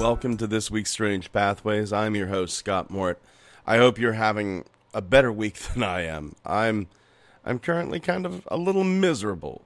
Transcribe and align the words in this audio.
welcome 0.00 0.38
to 0.38 0.46
this 0.46 0.70
week's 0.70 0.90
Strange 0.90 1.30
Pathways. 1.30 1.92
I'm 1.92 2.16
your 2.16 2.28
host, 2.28 2.56
Scott 2.56 2.88
Mort. 2.88 3.20
I 3.66 3.76
hope 3.76 3.98
you're 3.98 4.14
having 4.14 4.64
a 4.94 5.02
better 5.02 5.30
week 5.30 5.56
than 5.74 5.82
I 5.82 6.06
am. 6.06 6.34
I'm 6.44 6.86
I'm 7.44 7.58
currently 7.58 8.00
kind 8.00 8.24
of 8.24 8.48
a 8.50 8.56
little 8.56 8.82
miserable. 8.82 9.60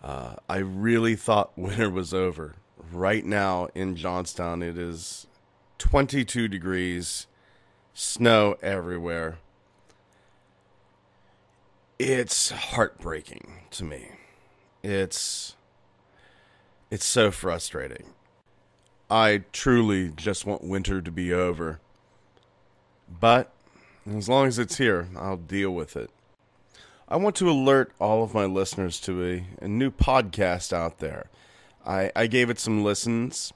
Uh, 0.00 0.34
I 0.48 0.58
really 0.58 1.16
thought 1.16 1.50
winter 1.58 1.90
was 1.90 2.14
over. 2.14 2.54
Right 2.92 3.24
now 3.24 3.66
in 3.74 3.96
Johnstown, 3.96 4.62
it 4.62 4.78
is 4.78 5.26
22 5.78 6.46
degrees, 6.46 7.26
snow 7.92 8.54
everywhere. 8.62 9.38
It's 11.98 12.50
heartbreaking 12.50 13.62
to 13.72 13.82
me. 13.82 14.10
It's 14.84 15.56
it's 16.92 17.04
so 17.04 17.32
frustrating. 17.32 18.13
I 19.10 19.42
truly 19.52 20.10
just 20.10 20.46
want 20.46 20.64
winter 20.64 21.00
to 21.02 21.10
be 21.10 21.32
over. 21.32 21.80
But 23.20 23.52
as 24.10 24.28
long 24.28 24.46
as 24.46 24.58
it's 24.58 24.78
here, 24.78 25.08
I'll 25.16 25.36
deal 25.36 25.70
with 25.70 25.96
it. 25.96 26.10
I 27.08 27.16
want 27.16 27.36
to 27.36 27.50
alert 27.50 27.92
all 28.00 28.22
of 28.22 28.34
my 28.34 28.46
listeners 28.46 28.98
to 29.00 29.24
a, 29.24 29.46
a 29.64 29.68
new 29.68 29.90
podcast 29.90 30.72
out 30.72 30.98
there. 30.98 31.28
I, 31.86 32.10
I 32.16 32.26
gave 32.26 32.48
it 32.48 32.58
some 32.58 32.82
listens. 32.82 33.52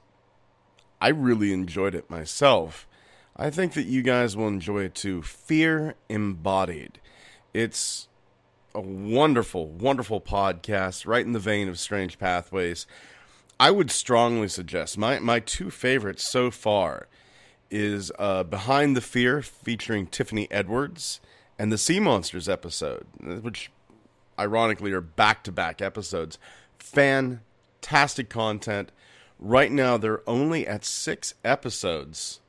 I 1.01 1.09
really 1.09 1.51
enjoyed 1.51 1.95
it 1.95 2.09
myself. 2.09 2.87
I 3.35 3.49
think 3.49 3.73
that 3.73 3.85
you 3.85 4.01
guys 4.01 4.37
will 4.37 4.47
enjoy 4.47 4.83
it 4.83 4.95
too. 4.95 5.21
Fear 5.21 5.95
Embodied. 6.09 6.99
It's 7.53 8.07
a 8.75 8.81
wonderful, 8.81 9.67
wonderful 9.67 10.21
podcast, 10.21 11.07
right 11.07 11.25
in 11.25 11.33
the 11.33 11.39
vein 11.39 11.69
of 11.69 11.79
Strange 11.79 12.19
Pathways. 12.19 12.85
I 13.59 13.71
would 13.71 13.91
strongly 13.91 14.47
suggest 14.47 14.97
my 14.97 15.19
my 15.19 15.39
two 15.39 15.69
favorites 15.69 16.27
so 16.27 16.49
far 16.49 17.07
is 17.69 18.11
uh, 18.17 18.43
Behind 18.43 18.95
the 18.95 19.01
Fear 19.01 19.41
featuring 19.41 20.07
Tiffany 20.07 20.47
Edwards 20.49 21.19
and 21.57 21.71
the 21.71 21.77
Sea 21.77 21.99
Monsters 21.99 22.47
episode, 22.47 23.05
which 23.19 23.69
ironically 24.39 24.91
are 24.93 25.01
back 25.01 25.43
to 25.43 25.51
back 25.51 25.81
episodes. 25.81 26.39
Fantastic 26.79 28.29
content. 28.29 28.91
Right 29.37 29.71
now, 29.71 29.97
they're 29.97 30.27
only 30.27 30.65
at 30.65 30.85
six 30.85 31.33
episodes. 31.43 32.39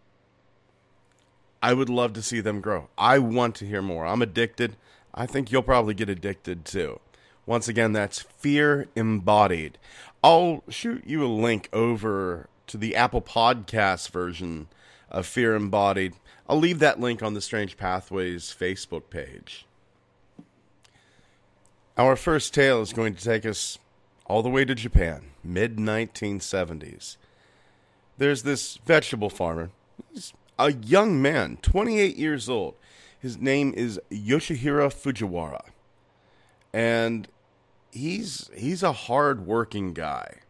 I 1.63 1.75
would 1.75 1.91
love 1.91 2.13
to 2.15 2.23
see 2.23 2.41
them 2.41 2.61
grow. 2.61 2.89
I 2.97 3.19
want 3.19 3.57
to 3.57 3.67
hear 3.67 3.83
more. 3.83 4.07
I'm 4.07 4.23
addicted. 4.23 4.77
I 5.15 5.27
think 5.27 5.53
you'll 5.53 5.63
probably 5.63 5.95
get 5.95 6.09
addicted 6.09 6.65
too. 6.65 7.01
Once 7.47 7.69
again, 7.69 7.93
that's 7.93 8.21
Fear 8.21 8.87
Embodied. 8.95 9.79
I'll 10.23 10.63
shoot 10.69 11.05
you 11.07 11.25
a 11.25 11.27
link 11.27 11.69
over 11.73 12.49
to 12.67 12.77
the 12.77 12.95
Apple 12.95 13.23
Podcast 13.23 14.11
version 14.11 14.69
of 15.11 15.27
Fear 15.27 15.57
Embodied. 15.57 16.15
I'll 16.49 16.59
leave 16.59 16.79
that 16.81 17.01
link 17.01 17.23
on 17.23 17.35
the 17.35 17.41
Strange 17.41 17.77
Pathways 17.77 18.55
Facebook 18.57 19.11
page. 19.11 19.67
Our 21.97 22.17
first 22.17 22.55
tale 22.55 22.81
is 22.83 22.93
going 22.93 23.15
to 23.15 23.25
take 23.25 23.45
us 23.45 23.79
all 24.27 24.43
the 24.43 24.49
way 24.49 24.65
to 24.65 24.75
Japan, 24.75 25.23
mid 25.43 25.77
1970s. 25.77 27.17
There's 28.19 28.43
this 28.43 28.77
vegetable 28.87 29.31
farmer. 29.31 29.71
He's 30.13 30.33
a 30.59 30.73
young 30.73 31.21
man, 31.21 31.59
28 31.63 32.17
years 32.17 32.49
old. 32.49 32.75
His 33.19 33.39
name 33.39 33.75
is 33.77 34.01
Yoshihiro 34.11 34.93
Fujiwara. 34.93 35.63
And 36.73 37.29
he's 37.91 38.51
he's 38.57 38.83
a 38.83 38.93
hard-working 38.93 39.93
guy. 39.95 40.41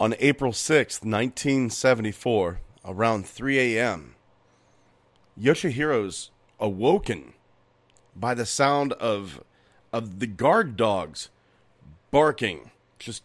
On 0.00 0.14
April 0.18 0.52
6th, 0.52 1.04
1974, 1.04 2.60
around 2.84 3.26
3 3.26 3.76
a.m., 3.76 4.16
Yoshihiro's 5.40 6.30
awoken 6.58 7.34
by 8.16 8.34
the 8.34 8.46
sound 8.46 8.92
of 8.94 9.42
of 9.92 10.18
the 10.18 10.26
guard 10.26 10.76
dogs 10.76 11.30
barking, 12.10 12.70
just 12.98 13.22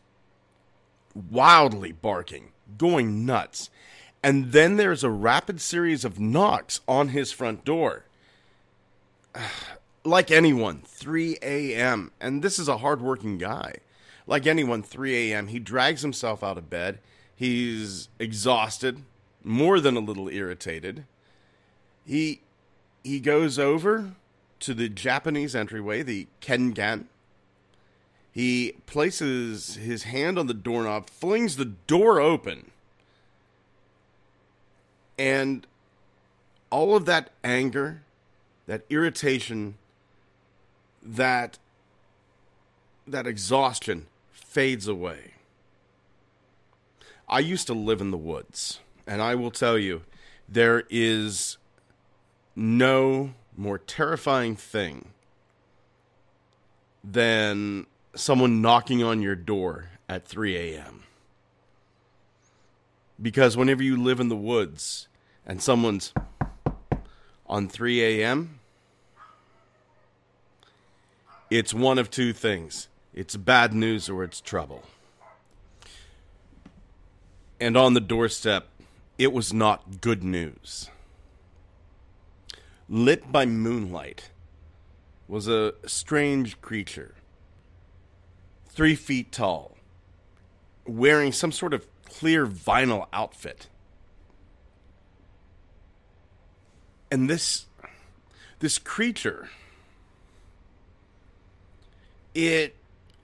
wildly 1.13 1.91
barking, 1.91 2.51
going 2.77 3.25
nuts. 3.25 3.69
And 4.21 4.51
then 4.51 4.77
there's 4.77 5.03
a 5.03 5.09
rapid 5.09 5.61
series 5.61 6.03
of 6.03 6.19
knocks 6.19 6.81
on 6.87 7.09
his 7.09 7.31
front 7.31 7.63
door. 7.63 8.05
Like 10.03 10.31
anyone, 10.31 10.81
3 10.85 11.37
a.m. 11.41 12.11
And 12.19 12.41
this 12.41 12.57
is 12.57 12.67
a 12.67 12.77
hardworking 12.77 13.37
guy. 13.37 13.75
Like 14.25 14.47
anyone, 14.47 14.83
3 14.83 15.31
a.m., 15.31 15.47
he 15.47 15.59
drags 15.59 16.01
himself 16.01 16.43
out 16.43 16.57
of 16.57 16.69
bed. 16.69 16.99
He's 17.35 18.09
exhausted, 18.19 19.03
more 19.43 19.79
than 19.79 19.95
a 19.95 20.01
little 20.01 20.29
irritated. 20.29 21.05
He 22.05 22.41
he 23.03 23.19
goes 23.19 23.57
over 23.57 24.11
to 24.59 24.73
the 24.73 24.89
Japanese 24.89 25.55
entryway, 25.55 26.03
the 26.03 26.27
Kengan. 26.41 27.05
He 28.31 28.73
places 28.85 29.75
his 29.75 30.03
hand 30.03 30.37
on 30.37 30.47
the 30.47 30.53
doorknob, 30.53 31.09
flings 31.09 31.55
the 31.55 31.65
door 31.65 32.19
open, 32.19 32.71
and 35.17 35.65
all 36.69 36.95
of 36.95 37.05
that 37.05 37.31
anger, 37.43 38.03
that 38.67 38.83
irritation, 38.89 39.75
that 41.01 41.57
that 43.07 43.25
exhaustion 43.25 44.07
fades 44.31 44.87
away. 44.87 45.33
I 47.27 47.39
used 47.39 47.67
to 47.67 47.73
live 47.73 48.01
in 48.01 48.11
the 48.11 48.17
woods, 48.17 48.79
and 49.05 49.21
I 49.21 49.35
will 49.35 49.51
tell 49.51 49.77
you, 49.77 50.01
there 50.47 50.83
is 50.89 51.57
no 52.55 53.33
more 53.55 53.77
terrifying 53.77 54.55
thing 54.55 55.09
than 57.03 57.85
someone 58.15 58.61
knocking 58.61 59.03
on 59.03 59.21
your 59.21 59.35
door 59.35 59.89
at 60.07 60.27
3 60.27 60.55
a.m. 60.57 61.03
Because 63.21 63.55
whenever 63.55 63.83
you 63.83 64.01
live 64.01 64.19
in 64.19 64.29
the 64.29 64.35
woods 64.35 65.07
and 65.45 65.61
someone's 65.61 66.13
on 67.45 67.67
3 67.67 68.01
a.m., 68.01 68.58
it's 71.49 71.73
one 71.73 71.97
of 71.97 72.09
two 72.09 72.33
things 72.33 72.87
it's 73.13 73.35
bad 73.35 73.73
news 73.73 74.07
or 74.07 74.23
it's 74.23 74.39
trouble. 74.39 74.83
And 77.59 77.75
on 77.75 77.93
the 77.93 77.99
doorstep, 77.99 78.67
it 79.17 79.33
was 79.33 79.51
not 79.51 79.99
good 79.99 80.23
news. 80.23 80.89
Lit 82.87 83.31
by 83.31 83.45
moonlight 83.45 84.29
was 85.27 85.47
a 85.47 85.73
strange 85.85 86.61
creature, 86.61 87.13
three 88.67 88.95
feet 88.95 89.31
tall, 89.31 89.75
wearing 90.85 91.31
some 91.31 91.51
sort 91.51 91.73
of 91.73 91.85
clear 92.05 92.47
vinyl 92.47 93.07
outfit. 93.11 93.67
And 97.11 97.29
this 97.29 97.65
this 98.59 98.77
creature 98.77 99.49
it 102.47 102.75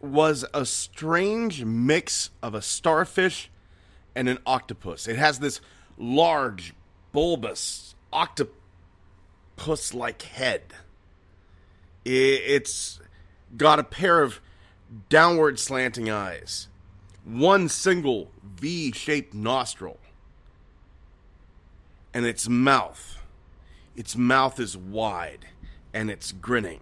was 0.02 0.46
a 0.54 0.66
strange 0.66 1.64
mix 1.64 2.30
of 2.44 2.54
a 2.54 2.62
starfish 2.62 3.50
and 4.14 4.30
an 4.30 4.40
octopus. 4.46 5.08
It 5.08 5.16
has 5.16 5.40
this 5.40 5.62
large, 5.98 6.74
bulbous 7.12 7.96
octopus 8.14 9.94
like 9.94 10.22
head. 10.22 10.74
It's 12.04 13.00
got 13.58 13.80
a 13.80 13.84
pair 13.84 14.22
of 14.22 14.42
downward 15.10 15.60
slanting 15.60 16.10
eyes, 16.10 16.68
one 17.24 17.68
single 17.68 18.30
V 18.44 18.92
shaped 18.92 19.34
nostril, 19.34 19.98
and 22.14 22.26
its 22.26 22.48
mouth. 22.48 23.18
Its 23.96 24.16
mouth 24.16 24.60
is 24.60 24.78
wide 24.78 25.48
and 25.94 26.12
it's 26.12 26.32
grinning. 26.32 26.82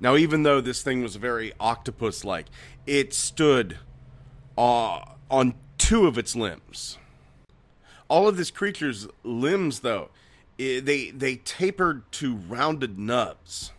Now, 0.00 0.16
even 0.16 0.42
though 0.42 0.60
this 0.60 0.82
thing 0.82 1.02
was 1.02 1.16
very 1.16 1.52
octopus 1.58 2.24
like, 2.24 2.46
it 2.86 3.14
stood 3.14 3.78
uh, 4.58 5.04
on 5.30 5.54
two 5.78 6.06
of 6.06 6.18
its 6.18 6.36
limbs. 6.36 6.98
All 8.08 8.28
of 8.28 8.36
this 8.36 8.50
creature's 8.50 9.08
limbs, 9.22 9.80
though, 9.80 10.10
they, 10.58 11.10
they 11.14 11.36
tapered 11.36 12.10
to 12.12 12.36
rounded 12.36 12.98
nubs. 12.98 13.72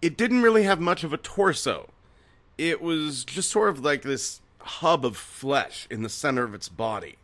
It 0.00 0.16
didn't 0.16 0.42
really 0.42 0.62
have 0.62 0.80
much 0.80 1.04
of 1.04 1.12
a 1.12 1.16
torso. 1.16 1.90
It 2.56 2.80
was 2.80 3.24
just 3.24 3.50
sort 3.50 3.70
of 3.70 3.84
like 3.84 4.02
this 4.02 4.40
hub 4.60 5.04
of 5.04 5.16
flesh 5.16 5.86
in 5.90 6.02
the 6.02 6.08
center 6.08 6.44
of 6.44 6.54
its 6.54 6.68
body. 6.68 7.16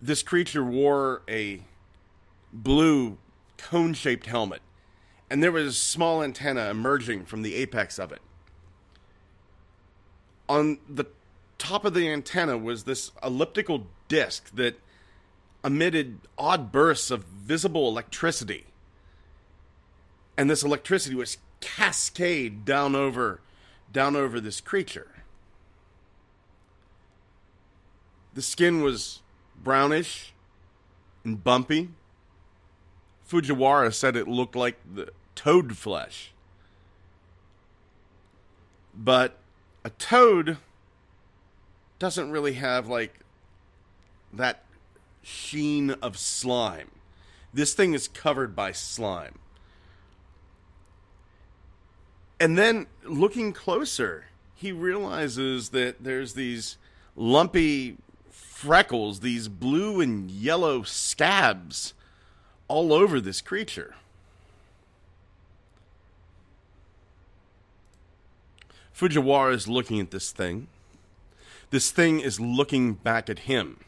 This 0.00 0.22
creature 0.22 0.64
wore 0.64 1.22
a 1.28 1.62
blue 2.54 3.18
cone 3.58 3.92
shaped 3.92 4.26
helmet 4.26 4.62
and 5.30 5.42
there 5.42 5.52
was 5.52 5.66
a 5.66 5.72
small 5.72 6.22
antenna 6.22 6.70
emerging 6.70 7.24
from 7.24 7.42
the 7.42 7.56
apex 7.56 7.98
of 7.98 8.12
it. 8.12 8.22
On 10.48 10.78
the 10.88 11.06
top 11.58 11.84
of 11.84 11.94
the 11.94 12.08
antenna 12.08 12.58
was 12.58 12.84
this 12.84 13.10
elliptical 13.22 13.86
disc 14.06 14.54
that 14.54 14.78
emitted 15.64 16.20
odd 16.36 16.70
bursts 16.70 17.10
of 17.10 17.24
visible 17.24 17.88
electricity. 17.88 18.66
And 20.36 20.50
this 20.50 20.62
electricity 20.62 21.14
was 21.14 21.38
cascade 21.60 22.64
down 22.64 22.94
over 22.94 23.40
down 23.92 24.14
over 24.14 24.40
this 24.40 24.60
creature. 24.60 25.08
The 28.34 28.42
skin 28.42 28.82
was 28.82 29.20
brownish 29.62 30.32
and 31.24 31.42
bumpy. 31.42 31.90
Fujiwara 33.28 33.92
said 33.92 34.16
it 34.16 34.28
looked 34.28 34.56
like 34.56 34.78
the 34.94 35.10
toad 35.34 35.76
flesh. 35.76 36.32
But 38.94 39.38
a 39.84 39.90
toad 39.90 40.58
doesn't 41.98 42.30
really 42.30 42.54
have 42.54 42.86
like 42.86 43.20
that 44.32 44.64
sheen 45.22 45.90
of 45.90 46.18
slime. 46.18 46.90
This 47.52 47.72
thing 47.72 47.94
is 47.94 48.08
covered 48.08 48.54
by 48.54 48.72
slime. 48.72 49.38
And 52.40 52.58
then 52.58 52.86
looking 53.04 53.52
closer, 53.52 54.26
he 54.54 54.72
realizes 54.72 55.70
that 55.70 56.02
there's 56.02 56.34
these 56.34 56.76
lumpy 57.16 57.96
freckles, 58.30 59.20
these 59.20 59.48
blue 59.48 60.00
and 60.00 60.30
yellow 60.30 60.82
scabs 60.82 61.94
all 62.68 62.92
over 62.92 63.20
this 63.20 63.40
creature. 63.40 63.94
Fujiwara 68.96 69.52
is 69.52 69.66
looking 69.66 70.00
at 70.00 70.10
this 70.10 70.30
thing. 70.30 70.68
This 71.70 71.90
thing 71.90 72.20
is 72.20 72.38
looking 72.38 72.94
back 72.94 73.28
at 73.28 73.40
him. 73.40 73.80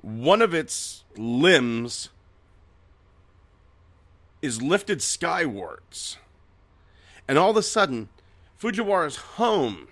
One 0.00 0.42
of 0.42 0.52
its 0.52 1.04
limbs 1.16 2.08
is 4.40 4.60
lifted 4.60 5.00
skywards. 5.00 6.18
And 7.28 7.38
all 7.38 7.52
of 7.52 7.56
a 7.56 7.62
sudden, 7.62 8.08
Fujiwara's 8.60 9.16
home 9.16 9.86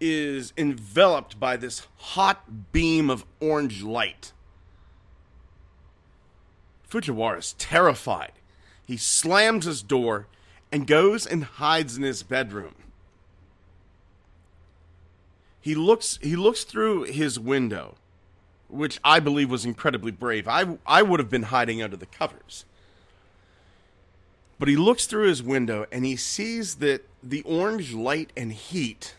is 0.00 0.54
enveloped 0.56 1.38
by 1.38 1.56
this 1.56 1.86
hot 1.96 2.72
beam 2.72 3.10
of 3.10 3.26
orange 3.40 3.82
light. 3.82 4.32
Fujiwara 6.90 7.38
is 7.38 7.52
terrified. 7.54 8.32
He 8.86 8.96
slams 8.96 9.66
his 9.66 9.82
door 9.82 10.26
and 10.72 10.86
goes 10.86 11.26
and 11.26 11.44
hides 11.44 11.96
in 11.96 12.02
his 12.02 12.22
bedroom. 12.22 12.74
He 15.60 15.74
looks 15.74 16.18
he 16.22 16.36
looks 16.36 16.64
through 16.64 17.04
his 17.04 17.38
window, 17.38 17.96
which 18.68 18.98
I 19.04 19.20
believe 19.20 19.50
was 19.50 19.64
incredibly 19.66 20.12
brave. 20.12 20.48
I 20.48 20.78
I 20.86 21.02
would 21.02 21.20
have 21.20 21.30
been 21.30 21.44
hiding 21.44 21.82
under 21.82 21.96
the 21.96 22.06
covers. 22.06 22.64
But 24.58 24.68
he 24.68 24.76
looks 24.76 25.06
through 25.06 25.28
his 25.28 25.42
window 25.42 25.86
and 25.92 26.04
he 26.04 26.16
sees 26.16 26.76
that 26.76 27.06
the 27.22 27.42
orange 27.42 27.92
light 27.92 28.32
and 28.36 28.52
heat 28.52 29.14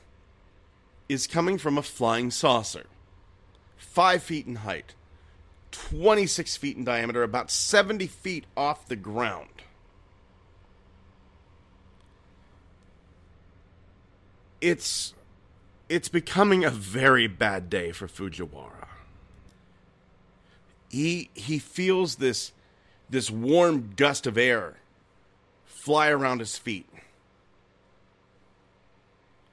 is 1.08 1.28
coming 1.28 1.58
from 1.58 1.78
a 1.78 1.84
flying 1.84 2.30
saucer, 2.30 2.86
five 3.78 4.22
feet 4.22 4.46
in 4.46 4.58
height, 4.58 4.94
26 5.72 6.58
feet 6.58 6.78
in 6.78 6.84
diameter, 6.84 7.24
about 7.24 7.52
70 7.52 8.08
feet 8.08 8.46
off 8.56 8.88
the 8.88 8.96
ground. 8.96 9.50
It's 14.62 15.14
it's 15.88 16.10
becoming 16.10 16.64
a 16.64 16.70
very 16.70 17.28
bad 17.28 17.70
day 17.70 17.92
for 17.92 18.08
Fujiwara. 18.08 18.88
He 20.90 21.30
he 21.34 21.60
feels 21.60 22.16
this 22.16 22.52
this 23.10 23.32
warm 23.32 23.94
gust 23.96 24.28
of 24.28 24.38
air 24.38 24.78
fly 25.66 26.10
around 26.10 26.40
his 26.40 26.58
feet. 26.58 26.88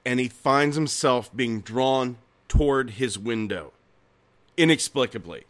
And 0.05 0.21
he 0.21 0.29
finds 0.29 0.77
himself 0.77 1.35
being 1.35 1.61
drawn 1.61 2.19
toward 2.49 2.91
his 2.91 3.19
window 3.19 3.73
inexplicably. 4.57 5.45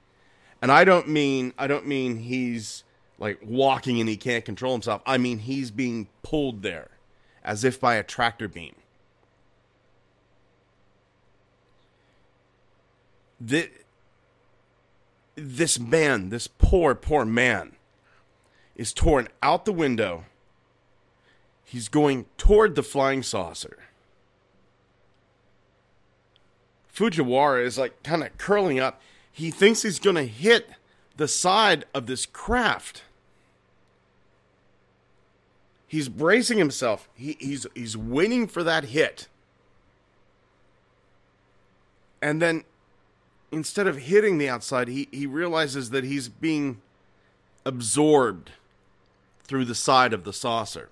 And 0.62 0.72
I 0.72 0.84
don't 0.84 1.08
mean 1.08 1.52
I 1.58 1.66
don't 1.66 1.86
mean 1.86 2.18
he's 2.18 2.84
like 3.18 3.38
walking 3.42 4.00
and 4.00 4.08
he 4.08 4.16
can't 4.16 4.44
control 4.44 4.72
himself. 4.72 5.02
I 5.06 5.18
mean 5.18 5.38
he's 5.38 5.70
being 5.70 6.08
pulled 6.22 6.62
there 6.62 6.90
as 7.44 7.64
if 7.64 7.80
by 7.80 7.96
a 7.96 8.02
tractor 8.02 8.48
beam. 8.48 8.74
The, 13.38 13.70
this 15.34 15.78
man, 15.78 16.30
this 16.30 16.46
poor, 16.48 16.94
poor 16.94 17.26
man, 17.26 17.76
is 18.74 18.94
torn 18.94 19.28
out 19.42 19.66
the 19.66 19.74
window 19.74 20.24
He's 21.66 21.88
going 21.88 22.26
toward 22.38 22.76
the 22.76 22.82
flying 22.84 23.24
saucer. 23.24 23.76
Fujiwara 26.94 27.64
is 27.64 27.76
like 27.76 28.04
kind 28.04 28.22
of 28.22 28.38
curling 28.38 28.78
up. 28.78 29.02
He 29.36 29.50
thinks 29.50 29.82
he's 29.82 29.98
going 29.98 30.16
to 30.16 30.26
hit 30.26 30.70
the 31.18 31.28
side 31.28 31.84
of 31.92 32.06
this 32.06 32.24
craft. 32.24 33.02
He's 35.86 36.08
bracing 36.08 36.56
himself. 36.56 37.10
He, 37.14 37.36
he's 37.38 37.66
he's 37.74 37.98
waiting 37.98 38.46
for 38.48 38.64
that 38.64 38.84
hit. 38.84 39.28
And 42.22 42.40
then 42.40 42.64
instead 43.52 43.86
of 43.86 43.98
hitting 43.98 44.38
the 44.38 44.48
outside, 44.48 44.88
he, 44.88 45.06
he 45.12 45.26
realizes 45.26 45.90
that 45.90 46.02
he's 46.02 46.30
being 46.30 46.80
absorbed 47.66 48.52
through 49.44 49.66
the 49.66 49.74
side 49.74 50.14
of 50.14 50.24
the 50.24 50.32
saucer. 50.32 50.88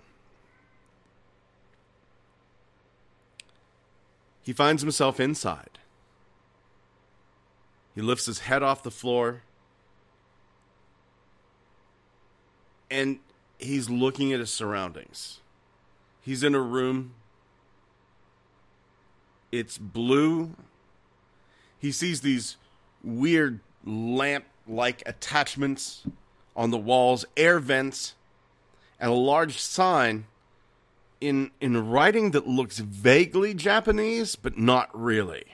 He 4.43 4.53
finds 4.53 4.83
himself 4.83 5.19
inside. 5.19 5.74
He 7.95 8.03
lifts 8.03 8.27
his 8.27 8.41
head 8.41 8.63
off 8.63 8.83
the 8.83 8.91
floor 8.91 9.43
and 12.91 13.19
he's 13.59 13.91
looking 13.91 14.33
at 14.33 14.41
his 14.41 14.51
surroundings. 14.51 15.41
He's 16.21 16.45
in 16.45 16.55
a 16.55 16.61
room. 16.61 17.15
It's 19.51 19.79
blue. 19.79 20.55
He 21.79 21.93
sees 21.93 22.21
these 22.21 22.57
weird 23.03 23.61
lamp 23.85 24.45
like 24.67 25.03
attachments 25.07 26.05
on 26.57 26.71
the 26.71 26.79
walls, 26.79 27.25
air 27.37 27.59
vents, 27.59 28.15
and 29.01 29.11
a 29.11 29.15
large 29.15 29.59
sign 29.59 30.27
in 31.21 31.51
in 31.61 31.91
writing 31.91 32.31
that 32.31 32.47
looks 32.47 32.79
vaguely 32.79 33.55
Japanese, 33.55 34.37
but 34.37 34.57
not 34.57 34.89
really. 34.93 35.45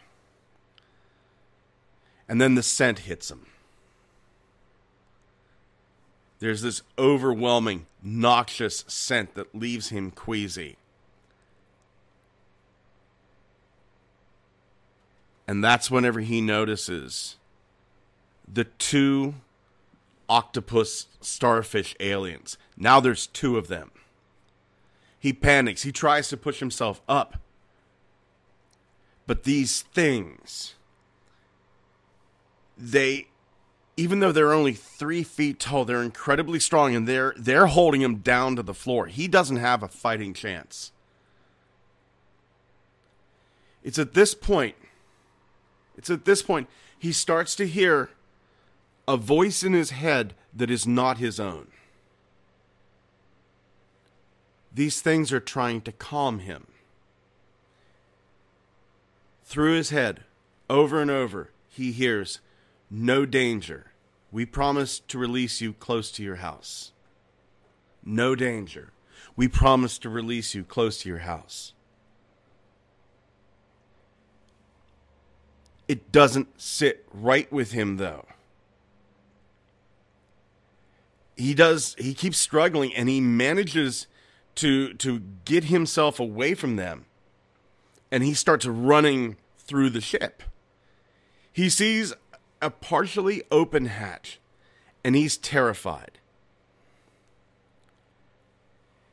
And 2.30 2.40
then 2.40 2.54
the 2.54 2.62
scent 2.62 3.00
hits 3.00 3.28
him. 3.28 3.44
There's 6.38 6.62
this 6.62 6.82
overwhelming, 6.96 7.86
noxious 8.04 8.84
scent 8.86 9.34
that 9.34 9.52
leaves 9.52 9.88
him 9.88 10.12
queasy. 10.12 10.76
And 15.48 15.64
that's 15.64 15.90
whenever 15.90 16.20
he 16.20 16.40
notices 16.40 17.34
the 18.46 18.64
two 18.64 19.34
octopus 20.28 21.08
starfish 21.20 21.96
aliens. 21.98 22.56
Now 22.76 23.00
there's 23.00 23.26
two 23.26 23.58
of 23.58 23.66
them. 23.66 23.90
He 25.18 25.32
panics. 25.32 25.82
He 25.82 25.90
tries 25.90 26.28
to 26.28 26.36
push 26.36 26.60
himself 26.60 27.02
up. 27.08 27.40
But 29.26 29.42
these 29.42 29.82
things, 29.82 30.76
they, 32.80 33.28
even 33.96 34.20
though 34.20 34.32
they're 34.32 34.52
only 34.52 34.72
three 34.72 35.22
feet 35.22 35.60
tall, 35.60 35.84
they're 35.84 36.02
incredibly 36.02 36.58
strong 36.58 36.94
and 36.94 37.06
they're, 37.06 37.34
they're 37.36 37.66
holding 37.66 38.00
him 38.00 38.16
down 38.16 38.56
to 38.56 38.62
the 38.62 38.74
floor. 38.74 39.06
He 39.06 39.28
doesn't 39.28 39.56
have 39.56 39.82
a 39.82 39.88
fighting 39.88 40.32
chance. 40.32 40.92
It's 43.82 43.98
at 43.98 44.14
this 44.14 44.34
point, 44.34 44.76
it's 45.96 46.10
at 46.10 46.24
this 46.24 46.42
point, 46.42 46.68
he 46.98 47.12
starts 47.12 47.54
to 47.56 47.66
hear 47.66 48.10
a 49.08 49.16
voice 49.16 49.62
in 49.62 49.72
his 49.72 49.90
head 49.90 50.34
that 50.54 50.70
is 50.70 50.86
not 50.86 51.18
his 51.18 51.40
own. 51.40 51.68
These 54.72 55.00
things 55.00 55.32
are 55.32 55.40
trying 55.40 55.80
to 55.82 55.92
calm 55.92 56.40
him. 56.40 56.66
Through 59.44 59.74
his 59.74 59.90
head, 59.90 60.20
over 60.68 61.00
and 61.00 61.10
over, 61.10 61.50
he 61.68 61.90
hears, 61.90 62.40
No 62.90 63.24
danger, 63.24 63.86
We 64.32 64.46
promise 64.46 65.00
to 65.08 65.18
release 65.18 65.60
you 65.60 65.72
close 65.72 66.12
to 66.12 66.22
your 66.22 66.36
house. 66.36 66.92
No 68.04 68.36
danger. 68.36 68.92
We 69.34 69.48
promise 69.48 69.98
to 69.98 70.08
release 70.08 70.54
you 70.54 70.62
close 70.62 71.02
to 71.02 71.08
your 71.08 71.18
house. 71.18 71.72
It 75.88 76.12
doesn't 76.12 76.60
sit 76.60 77.04
right 77.12 77.50
with 77.52 77.72
him, 77.72 77.96
though. 77.96 78.26
He 81.36 81.54
does, 81.54 81.96
he 81.98 82.14
keeps 82.14 82.38
struggling 82.38 82.94
and 82.94 83.08
he 83.08 83.20
manages 83.20 84.06
to, 84.56 84.94
to 84.94 85.22
get 85.44 85.64
himself 85.64 86.20
away 86.20 86.54
from 86.54 86.76
them. 86.76 87.06
And 88.12 88.22
he 88.22 88.34
starts 88.34 88.66
running 88.66 89.36
through 89.58 89.90
the 89.90 90.00
ship. 90.00 90.44
He 91.52 91.68
sees 91.68 92.14
a 92.62 92.70
partially 92.70 93.42
open 93.50 93.86
hatch 93.86 94.38
and 95.04 95.16
he's 95.16 95.36
terrified. 95.36 96.18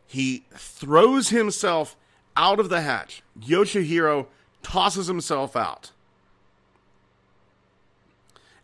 He 0.05 0.45
throws 0.53 1.29
himself 1.29 1.95
out 2.35 2.59
of 2.59 2.69
the 2.69 2.81
hatch. 2.81 3.23
Yoshihiro 3.39 4.27
tosses 4.61 5.07
himself 5.07 5.55
out. 5.55 5.91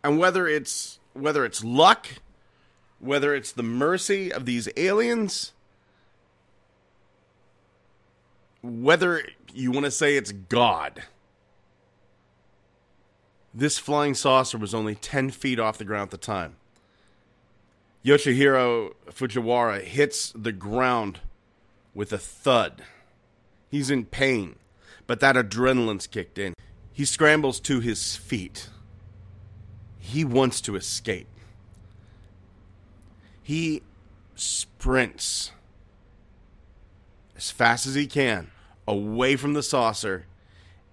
And 0.03 0.17
whether 0.17 0.47
it's 0.47 0.99
whether 1.13 1.45
it's 1.45 1.63
luck, 1.63 2.07
whether 2.99 3.35
it's 3.35 3.51
the 3.51 3.63
mercy 3.63 4.31
of 4.31 4.45
these 4.45 4.67
aliens, 4.75 5.53
whether 8.61 9.23
you 9.53 9.71
want 9.71 9.85
to 9.85 9.91
say 9.91 10.15
it's 10.15 10.31
God, 10.31 11.03
this 13.53 13.77
flying 13.77 14.13
saucer 14.13 14.57
was 14.57 14.73
only 14.73 14.95
10 14.95 15.29
feet 15.29 15.59
off 15.59 15.77
the 15.77 15.85
ground 15.85 16.07
at 16.07 16.11
the 16.11 16.17
time. 16.17 16.55
Yoshihiro 18.03 18.93
Fujiwara 19.09 19.81
hits 19.81 20.33
the 20.35 20.51
ground 20.51 21.19
with 21.93 22.11
a 22.11 22.17
thud. 22.17 22.83
He's 23.69 23.89
in 23.89 24.05
pain, 24.05 24.55
but 25.07 25.19
that 25.19 25.35
adrenaline's 25.35 26.07
kicked 26.07 26.37
in. 26.37 26.53
He 26.91 27.05
scrambles 27.05 27.59
to 27.61 27.79
his 27.79 28.15
feet. 28.15 28.69
He 29.99 30.25
wants 30.25 30.59
to 30.61 30.75
escape. 30.75 31.27
He 33.41 33.83
sprints 34.35 35.51
as 37.35 37.51
fast 37.51 37.85
as 37.85 37.95
he 37.95 38.07
can 38.07 38.51
away 38.87 39.35
from 39.35 39.53
the 39.53 39.63
saucer 39.63 40.25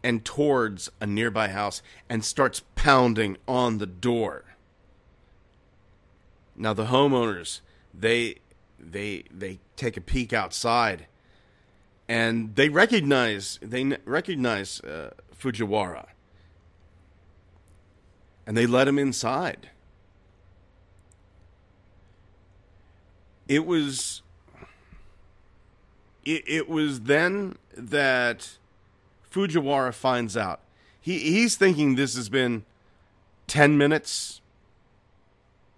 and 0.02 0.24
towards 0.24 0.90
a 1.00 1.06
nearby 1.06 1.48
house 1.48 1.82
and 2.08 2.24
starts 2.24 2.62
pounding 2.74 3.36
on 3.46 3.78
the 3.78 3.86
door. 3.86 4.44
Now 6.56 6.72
the 6.72 6.86
homeowners, 6.86 7.60
they 7.92 8.36
they 8.78 9.24
they 9.30 9.60
take 9.76 9.96
a 9.96 10.00
peek 10.00 10.32
outside 10.32 11.06
and 12.08 12.56
they 12.56 12.68
recognize 12.68 13.58
they 13.62 13.96
recognize 14.04 14.80
uh, 14.80 15.10
Fujiwara 15.38 16.06
and 18.46 18.56
they 18.56 18.66
let 18.66 18.88
him 18.88 18.98
inside. 18.98 19.70
It 23.46 23.64
was 23.66 24.22
it, 26.24 26.44
it 26.46 26.68
was 26.68 27.02
then 27.02 27.56
that 27.76 28.58
Fujiwara 29.30 29.94
finds 29.94 30.36
out. 30.36 30.60
He 31.00 31.18
he's 31.18 31.56
thinking 31.56 31.94
this 31.94 32.16
has 32.16 32.28
been 32.28 32.64
10 33.46 33.78
minutes, 33.78 34.40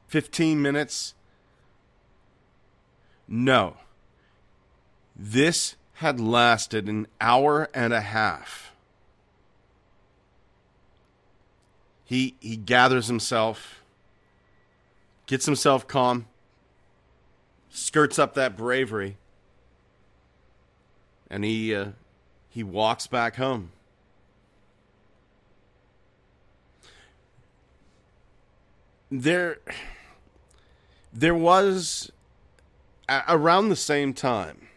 15 0.09 0.61
minutes. 0.61 1.14
No. 3.28 3.76
This 5.14 5.76
had 5.94 6.18
lasted 6.18 6.88
an 6.88 7.06
hour 7.21 7.68
and 7.73 7.92
a 7.92 8.00
half. 8.00 8.73
He 12.04 12.35
he 12.40 12.56
gathers 12.56 13.06
himself, 13.06 13.82
gets 15.26 15.47
himself 15.47 15.87
calm, 15.87 16.26
skirts 17.71 18.18
up 18.18 18.35
that 18.35 18.56
bravery, 18.56 19.16
and 21.30 21.42
he 21.44 21.75
uh, 21.75 21.87
he 22.52 22.62
walks 22.62 23.06
back 23.06 23.37
home. 23.37 23.71
There, 29.11 29.59
there 31.14 31.35
was 31.35 32.12
around 33.09 33.71
the 33.71 33.76
same 33.76 34.12
time. 34.12 34.68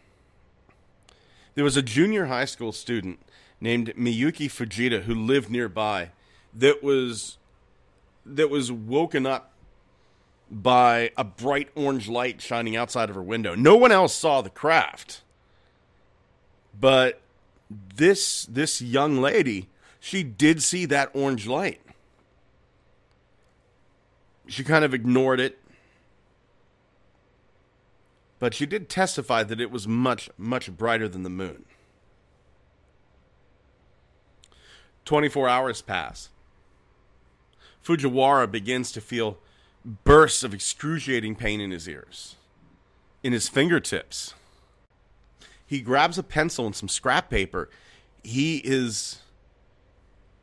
There 1.56 1.66
was 1.66 1.76
a 1.76 1.82
junior 1.82 2.26
high 2.26 2.46
school 2.46 2.72
student 2.72 3.20
named 3.60 3.94
Miyuki 3.98 4.48
Fujita 4.48 5.04
who 5.04 5.14
lived 5.14 5.50
nearby 5.50 6.12
that 6.54 6.82
was 6.82 7.38
that 8.26 8.50
was 8.50 8.72
woken 8.72 9.26
up 9.26 9.52
by 10.50 11.12
a 11.18 11.26
bright 11.26 11.70
orange 11.76 12.08
light 12.08 12.42
shining 12.42 12.78
outside 12.78 13.10
of 13.10 13.16
her 13.16 13.24
window. 13.24 13.54
No 13.54 13.76
one 13.76 13.92
else 13.92 14.16
saw 14.16 14.42
the 14.42 14.50
craft. 14.50 15.22
But 16.78 17.22
this 17.70 18.46
this 18.46 18.82
young 18.82 19.22
lady, 19.22 19.70
she 20.00 20.24
did 20.24 20.62
see 20.62 20.86
that 20.86 21.10
orange 21.14 21.48
light. 21.48 21.82
She 24.48 24.64
kind 24.64 24.86
of 24.86 24.94
ignored 24.94 25.40
it. 25.40 25.60
But 28.38 28.54
she 28.54 28.66
did 28.66 28.90
testify 28.90 29.44
that 29.44 29.62
it 29.62 29.72
was 29.72 29.88
much, 29.88 30.30
much 30.38 30.76
brighter 30.76 31.08
than 31.08 31.24
the 31.24 31.30
moon. 31.30 31.66
24 35.06 35.48
hours 35.48 35.82
pass. 35.82 36.30
Fujiwara 37.84 38.52
begins 38.52 38.92
to 38.92 39.02
feel 39.02 39.38
bursts 40.04 40.44
of 40.44 40.54
excruciating 40.54 41.36
pain 41.36 41.62
in 41.62 41.72
his 41.72 41.88
ears, 41.88 42.36
in 43.24 43.32
his 43.32 43.48
fingertips. 43.48 44.34
He 45.66 45.82
grabs 45.82 46.18
a 46.18 46.24
pencil 46.24 46.66
and 46.66 46.76
some 46.76 46.90
scrap 46.90 47.30
paper. 47.30 47.70
He 48.24 48.58
is 48.64 49.20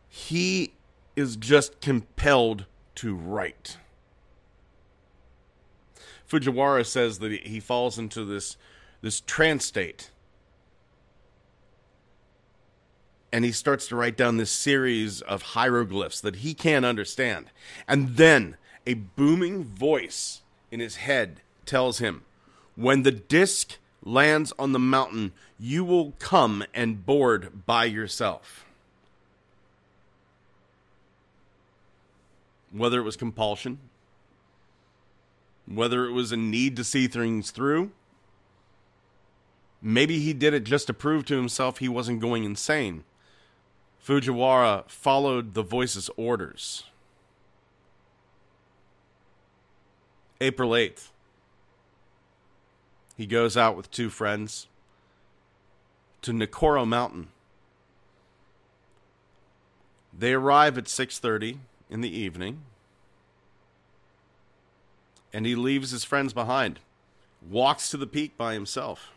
he 0.09 0.75
is 1.17 1.37
just 1.37 1.81
compelled 1.81 2.67
to 2.97 3.15
write. 3.15 3.79
Fujiwara 6.29 6.85
says 6.85 7.19
that 7.21 7.33
he 7.33 7.61
falls 7.61 7.99
into 7.99 8.25
this 8.25 8.57
this 9.01 9.21
trance 9.21 9.65
state. 9.65 10.11
And 13.33 13.45
he 13.45 13.53
starts 13.53 13.87
to 13.89 13.97
write 13.97 14.17
down 14.17 14.37
this 14.37 14.51
series 14.51 15.23
of 15.23 15.43
hieroglyphs 15.43 16.21
that 16.21 16.37
he 16.37 16.53
can't 16.53 16.85
understand. 16.85 17.47
And 17.89 18.17
then 18.17 18.59
a 18.87 18.95
booming 18.95 19.65
voice 19.65 20.43
in 20.71 20.81
his 20.81 20.97
head 20.97 21.41
tells 21.65 21.99
him, 21.99 22.25
When 22.77 23.03
the 23.03 23.11
disc 23.11 23.79
lands 24.03 24.53
on 24.59 24.73
the 24.73 24.79
mountain, 24.79 25.33
you 25.59 25.85
will 25.85 26.13
come 26.19 26.65
and 26.75 27.07
board 27.07 27.65
by 27.67 27.85
yourself. 27.85 28.65
Whether 32.73 33.01
it 33.01 33.05
was 33.05 33.17
compulsion, 33.17 33.79
whether 35.67 36.07
it 36.07 36.13
was 36.13 36.33
a 36.33 36.37
need 36.37 36.77
to 36.77 36.85
see 36.85 37.07
things 37.07 37.51
through, 37.51 37.93
maybe 39.81 40.19
he 40.19 40.33
did 40.33 40.55
it 40.55 40.65
just 40.65 40.87
to 40.87 40.95
prove 40.95 41.25
to 41.27 41.37
himself 41.37 41.79
he 41.79 41.89
wasn't 41.89 42.21
going 42.21 42.45
insane. 42.45 43.05
Fujiwara 44.05 44.89
followed 44.89 45.55
the 45.55 45.63
voice's 45.63 46.11
orders. 46.17 46.85
April 50.41 50.71
8th, 50.71 51.12
he 53.23 53.27
goes 53.27 53.57
out 53.57 53.77
with 53.77 53.89
two 53.93 54.11
friends 54.11 54.67
to 56.23 56.33
Nikoro 56.33 56.85
Mountain. 56.85 57.29
They 60.13 60.33
arrive 60.33 60.77
at 60.77 60.89
6:30 60.89 61.61
in 61.89 62.01
the 62.01 62.11
evening 62.11 62.65
and 65.33 65.47
he 65.47 65.55
leaves 65.55 65.93
his 65.93 66.03
friends 66.03 66.33
behind. 66.33 66.81
Walks 67.41 67.91
to 67.91 67.97
the 67.97 68.09
peak 68.09 68.37
by 68.37 68.55
himself. 68.55 69.13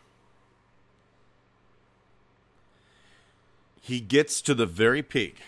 He 3.80 3.98
gets 3.98 4.40
to 4.42 4.54
the 4.54 4.66
very 4.66 5.02
peak 5.02 5.38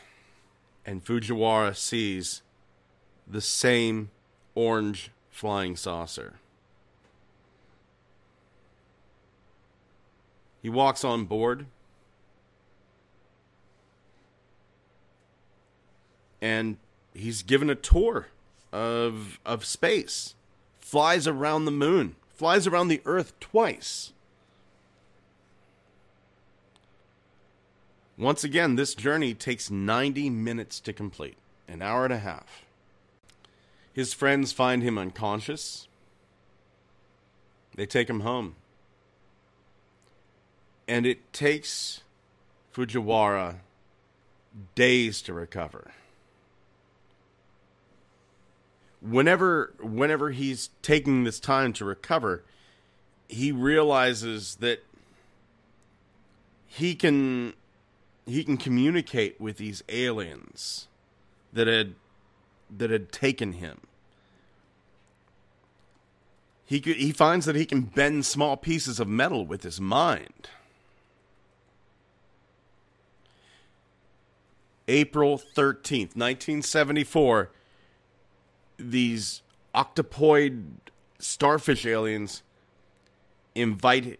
and 0.84 1.04
Fujiwara 1.04 1.76
sees 1.76 2.42
the 3.24 3.40
same 3.40 4.10
orange 4.56 5.12
flying 5.30 5.76
saucer. 5.76 6.40
He 10.68 10.70
walks 10.70 11.02
on 11.02 11.24
board. 11.24 11.64
And 16.42 16.76
he's 17.14 17.42
given 17.42 17.70
a 17.70 17.74
tour 17.74 18.28
of 18.70 19.40
of 19.46 19.64
space, 19.64 20.34
flies 20.78 21.26
around 21.26 21.64
the 21.64 21.70
moon, 21.70 22.16
flies 22.34 22.66
around 22.66 22.88
the 22.88 23.00
earth 23.06 23.32
twice. 23.40 24.12
Once 28.18 28.44
again, 28.44 28.76
this 28.76 28.94
journey 28.94 29.32
takes 29.32 29.70
90 29.70 30.28
minutes 30.28 30.80
to 30.80 30.92
complete, 30.92 31.38
an 31.66 31.80
hour 31.80 32.04
and 32.04 32.12
a 32.12 32.18
half. 32.18 32.66
His 33.94 34.12
friends 34.12 34.52
find 34.52 34.82
him 34.82 34.98
unconscious. 34.98 35.88
They 37.74 37.86
take 37.86 38.10
him 38.10 38.20
home. 38.20 38.56
And 40.88 41.06
it 41.06 41.32
takes 41.32 42.00
Fujiwara 42.74 43.56
days 44.74 45.22
to 45.22 45.32
recover. 45.32 45.92
Whenever 49.00 49.74
whenever 49.80 50.30
he's 50.30 50.70
taking 50.82 51.22
this 51.22 51.38
time 51.38 51.72
to 51.74 51.84
recover, 51.84 52.42
he 53.28 53.52
realizes 53.52 54.56
that 54.56 54.82
he 56.66 56.94
can 56.94 57.52
he 58.26 58.42
can 58.42 58.56
communicate 58.56 59.40
with 59.40 59.58
these 59.58 59.82
aliens 59.88 60.88
that 61.52 61.66
had 61.66 61.94
that 62.76 62.90
had 62.90 63.12
taken 63.12 63.52
him. 63.54 63.80
He 66.64 66.80
could, 66.80 66.96
he 66.96 67.12
finds 67.12 67.46
that 67.46 67.56
he 67.56 67.64
can 67.64 67.82
bend 67.82 68.26
small 68.26 68.56
pieces 68.56 69.00
of 69.00 69.08
metal 69.08 69.46
with 69.46 69.62
his 69.62 69.80
mind. 69.80 70.50
April 74.88 75.38
13th, 75.38 76.16
1974, 76.16 77.50
these 78.78 79.42
octopoid 79.74 80.64
starfish 81.18 81.84
aliens 81.84 82.42
invite 83.54 84.18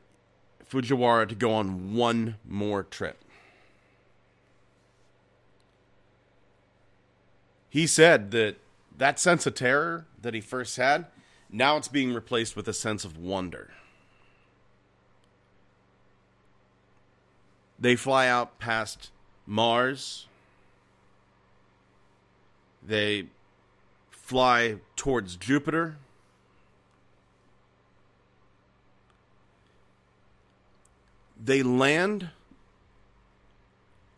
Fujiwara 0.69 1.29
to 1.29 1.35
go 1.35 1.53
on 1.53 1.95
one 1.95 2.37
more 2.47 2.83
trip. 2.83 3.25
He 7.71 7.87
said 7.87 8.31
that 8.33 8.57
that 8.97 9.19
sense 9.19 9.47
of 9.47 9.55
terror 9.55 10.07
that 10.21 10.35
he 10.35 10.41
first 10.41 10.77
had, 10.77 11.07
now 11.51 11.77
it's 11.77 11.89
being 11.89 12.13
replaced 12.13 12.57
with 12.57 12.69
a 12.69 12.73
sense 12.73 13.05
of 13.05 13.17
wonder. 13.17 13.71
They 17.79 17.95
fly 17.95 18.27
out 18.27 18.59
past 18.59 19.11
Mars. 19.47 20.28
They 22.89 23.27
fly 24.11 24.77
towards 24.97 25.37
Jupiter. 25.37 25.99
They 31.39 31.63
land 31.63 32.31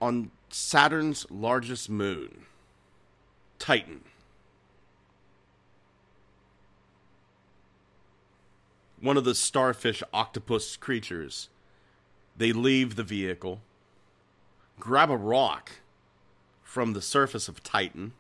on 0.01 0.31
Saturn's 0.51 1.27
largest 1.33 1.91
moon, 1.91 2.43
Titan. 3.59 4.03
One 9.01 9.17
of 9.17 9.25
the 9.25 9.35
starfish 9.35 10.01
octopus 10.13 10.77
creatures. 10.77 11.49
They 12.37 12.53
leave 12.53 12.95
the 12.95 13.03
vehicle, 13.03 13.63
grab 14.79 15.11
a 15.11 15.17
rock 15.17 15.73
from 16.63 16.93
the 16.93 17.03
surface 17.03 17.49
of 17.49 17.65
Titan, 17.65 18.13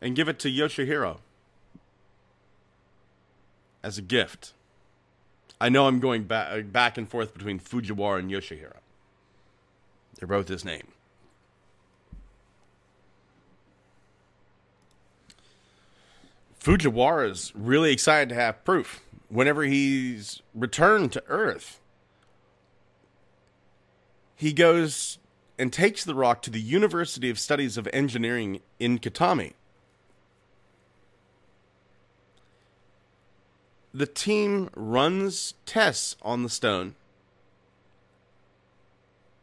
and 0.00 0.16
give 0.16 0.28
it 0.28 0.38
to 0.40 0.48
Yoshihiro 0.48 1.18
as 3.82 3.98
a 3.98 4.02
gift. 4.02 4.52
I 5.60 5.68
know 5.68 5.86
I'm 5.86 6.00
going 6.00 6.24
back 6.24 6.72
back 6.72 6.98
and 6.98 7.08
forth 7.08 7.32
between 7.32 7.58
Fujiwara 7.58 8.18
and 8.18 8.30
Yoshihiro. 8.30 8.76
They're 10.18 10.28
both 10.28 10.48
his 10.48 10.64
name. 10.64 10.88
Fujiwara 16.60 17.30
is 17.30 17.52
really 17.54 17.92
excited 17.92 18.28
to 18.30 18.34
have 18.34 18.64
proof. 18.64 19.02
Whenever 19.28 19.62
he's 19.62 20.42
returned 20.52 21.12
to 21.12 21.22
Earth, 21.28 21.80
he 24.34 24.52
goes 24.52 25.18
and 25.58 25.72
takes 25.72 26.04
the 26.04 26.14
rock 26.14 26.42
to 26.42 26.50
the 26.50 26.60
University 26.60 27.30
of 27.30 27.38
Studies 27.38 27.78
of 27.78 27.88
Engineering 27.92 28.60
in 28.78 28.98
Kitami. 28.98 29.52
The 33.96 34.06
team 34.06 34.68
runs 34.74 35.54
tests 35.64 36.16
on 36.20 36.42
the 36.42 36.50
stone, 36.50 36.96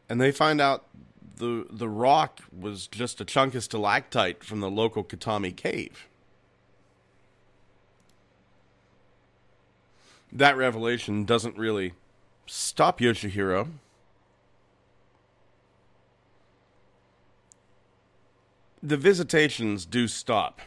and 0.08 0.20
they 0.20 0.30
find 0.30 0.60
out 0.60 0.84
the 1.36 1.66
the 1.70 1.88
rock 1.88 2.40
was 2.56 2.86
just 2.86 3.20
a 3.20 3.24
chunk 3.24 3.56
of 3.56 3.64
stalactite 3.64 4.44
from 4.44 4.60
the 4.60 4.70
local 4.70 5.02
Kitami 5.02 5.56
cave. 5.56 6.06
that 10.34 10.56
revelation 10.56 11.24
doesn't 11.24 11.56
really 11.56 11.94
stop 12.44 12.98
Yoshihiro. 12.98 13.68
The 18.82 18.96
visitations 18.96 19.86
do 19.86 20.08
stop. 20.08 20.60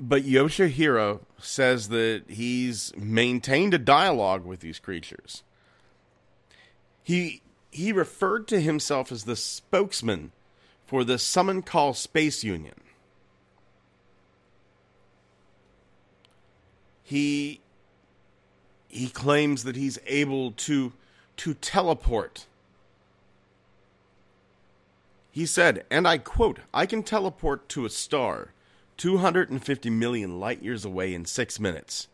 But 0.00 0.22
Yoshihiro 0.22 1.20
says 1.38 1.90
that 1.90 2.22
he's 2.26 2.96
maintained 2.96 3.74
a 3.74 3.78
dialogue 3.78 4.46
with 4.46 4.60
these 4.60 4.78
creatures. 4.78 5.42
He 7.02 7.42
he 7.70 7.92
referred 7.92 8.48
to 8.48 8.60
himself 8.60 9.12
as 9.12 9.24
the 9.24 9.36
spokesman 9.36 10.32
for 10.86 11.04
the 11.04 11.18
Summon 11.18 11.60
Call 11.62 11.92
Space 11.92 12.42
Union. 12.42 12.80
He 17.02 17.60
he 18.88 19.10
claims 19.10 19.64
that 19.64 19.76
he's 19.76 19.98
able 20.06 20.52
to 20.52 20.94
to 21.36 21.54
teleport. 21.54 22.46
He 25.30 25.44
said, 25.44 25.84
and 25.90 26.08
I 26.08 26.18
quote, 26.18 26.60
I 26.72 26.86
can 26.86 27.02
teleport 27.02 27.68
to 27.70 27.84
a 27.84 27.90
star 27.90 28.52
250 29.00 29.88
million 29.88 30.38
light 30.38 30.62
years 30.62 30.84
away 30.84 31.14
in 31.14 31.24
six 31.24 31.58
minutes. 31.58 32.06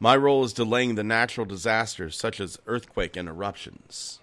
My 0.00 0.16
role 0.16 0.42
is 0.44 0.54
delaying 0.54 0.94
the 0.94 1.04
natural 1.04 1.44
disasters 1.44 2.16
such 2.16 2.40
as 2.40 2.58
earthquake 2.66 3.18
and 3.18 3.28
eruptions. 3.28 4.18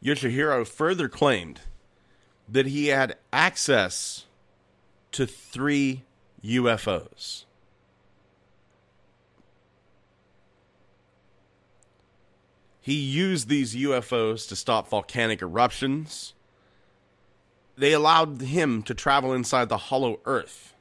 Yoshihiro 0.00 0.64
further 0.64 1.08
claimed 1.08 1.62
that 2.48 2.66
he 2.66 2.86
had 2.86 3.16
access 3.32 4.24
to 5.10 5.26
three 5.26 6.04
UFOs. 6.44 7.44
He 12.80 12.94
used 12.94 13.48
these 13.48 13.74
UFOs 13.74 14.48
to 14.48 14.54
stop 14.54 14.88
volcanic 14.88 15.42
eruptions. 15.42 16.34
They 17.80 17.94
allowed 17.94 18.42
him 18.42 18.82
to 18.82 18.92
travel 18.92 19.32
inside 19.32 19.70
the 19.70 19.78
hollow 19.78 20.20
earth. 20.26 20.74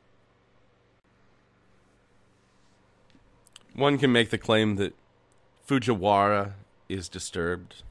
One 3.73 3.97
can 3.97 4.11
make 4.11 4.31
the 4.31 4.37
claim 4.37 4.75
that 4.75 4.93
Fujiwara 5.65 6.55
is 6.89 7.07
disturbed. 7.07 7.83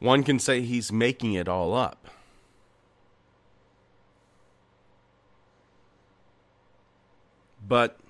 One 0.00 0.24
can 0.24 0.40
say 0.40 0.62
he's 0.62 0.90
making 0.90 1.34
it 1.34 1.48
all 1.48 1.72
up. 1.72 2.08
But 7.64 8.00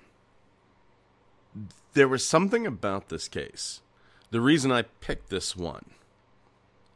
there 1.93 2.07
was 2.07 2.25
something 2.25 2.65
about 2.65 3.09
this 3.09 3.27
case. 3.27 3.81
The 4.31 4.41
reason 4.41 4.71
I 4.71 4.81
picked 5.01 5.29
this 5.29 5.55
one, 5.55 5.91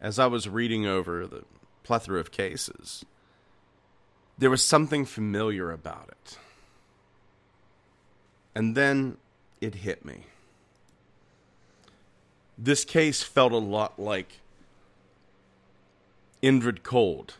as 0.01 0.19
I 0.19 0.27
was 0.27 0.47
reading 0.47 0.85
over 0.85 1.27
the 1.27 1.43
plethora 1.83 2.19
of 2.19 2.31
cases, 2.31 3.05
there 4.37 4.49
was 4.49 4.63
something 4.63 5.05
familiar 5.05 5.71
about 5.71 6.09
it. 6.09 6.37
And 8.55 8.75
then 8.75 9.17
it 9.61 9.75
hit 9.75 10.05
me. 10.05 10.25
This 12.57 12.83
case 12.83 13.23
felt 13.23 13.51
a 13.51 13.57
lot 13.57 13.99
like 13.99 14.39
Indrid 16.41 16.83
Cold 16.83 17.35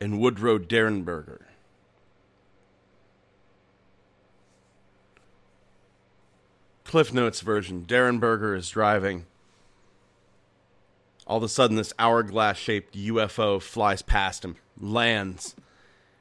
and 0.00 0.20
Woodrow 0.20 0.58
Derenberger 0.58 1.42
Cliff 6.94 7.12
Notes 7.12 7.40
version. 7.40 7.84
Derenberger 7.88 8.56
is 8.56 8.70
driving 8.70 9.26
All 11.26 11.38
of 11.38 11.42
a 11.42 11.48
sudden, 11.48 11.76
this 11.76 11.94
hourglass 11.98 12.58
shaped 12.58 12.94
UFO 12.94 13.60
flies 13.60 14.02
past 14.02 14.44
him, 14.44 14.56
lands, 14.78 15.56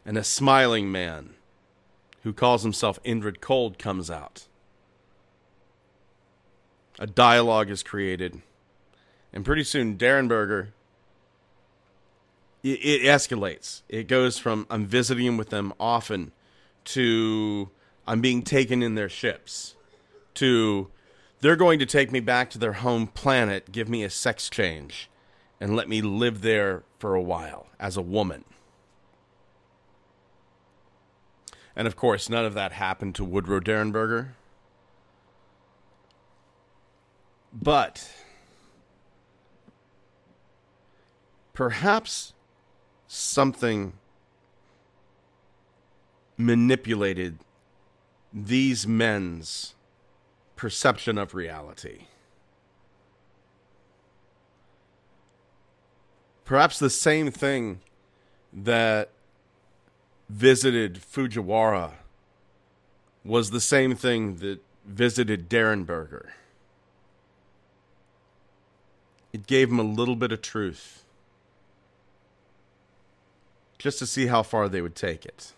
and 0.06 0.18
a 0.18 0.24
smiling 0.24 0.92
man 0.92 1.36
who 2.24 2.32
calls 2.32 2.64
himself 2.64 3.02
Indrid 3.04 3.42
Cold 3.42 3.78
comes 3.78 4.10
out. 4.10 4.48
A 7.00 7.08
dialogue 7.08 7.70
is 7.70 7.84
created, 7.84 8.42
and 9.34 9.44
pretty 9.44 9.64
soon, 9.64 9.98
Derenberger. 9.98 10.70
It, 12.64 12.80
it 12.80 13.02
escalates. 13.02 13.82
It 13.90 14.08
goes 14.08 14.38
from 14.38 14.66
I'm 14.70 14.86
visiting 14.86 15.36
with 15.36 15.50
them 15.50 15.74
often 15.80 16.32
to 16.86 17.70
I'm 18.08 18.22
being 18.22 18.42
taken 18.42 18.82
in 18.82 18.96
their 18.96 19.10
ships 19.10 19.76
to 20.36 20.90
they're 21.44 21.58
going 21.58 21.78
to 21.78 21.86
take 21.86 22.10
me 22.10 22.22
back 22.22 22.50
to 22.50 22.58
their 22.58 22.72
home 22.72 23.06
planet, 23.06 23.70
give 23.70 23.90
me 23.90 24.02
a 24.02 24.10
sex 24.10 24.50
change, 24.50 25.10
and 25.60 25.76
let 25.76 25.90
me 25.90 26.02
live 26.02 26.42
there 26.42 26.84
for 27.00 27.16
a 27.16 27.22
while 27.22 27.68
as 27.82 27.98
a 27.98 28.02
woman. 28.02 28.46
And 31.76 31.86
of 31.86 31.98
course, 31.98 32.30
none 32.30 32.46
of 32.46 32.54
that 32.54 32.72
happened 32.72 33.16
to 33.16 33.26
Woodrow 33.26 33.60
Derenberger. 33.60 34.30
But 37.52 38.10
perhaps 41.52 42.32
something 43.06 43.92
manipulated 46.38 47.40
these 48.32 48.88
men's 48.88 49.76
perception 50.56 51.18
of 51.18 51.34
reality. 51.34 52.06
Perhaps 56.46 56.80
the 56.80 56.90
same 56.90 57.32
thing 57.32 57.80
that 58.52 59.10
visited 60.30 60.96
Fujiwara 60.96 61.92
was 63.24 63.52
the 63.52 63.62
same 63.62 63.96
thing 63.96 64.38
that 64.38 64.62
visited 64.86 65.50
Derenberger. 65.50 66.30
It 69.32 69.48
gave 69.48 69.70
him 69.70 69.80
a 69.80 69.84
little 69.84 70.16
bit 70.16 70.32
of 70.32 70.42
truth 70.42 71.04
just 73.78 74.00
to 74.00 74.06
see 74.06 74.28
how 74.28 74.44
far 74.44 74.70
they 74.70 74.82
would 74.82 74.96
take 74.96 75.26
it. 75.26 75.54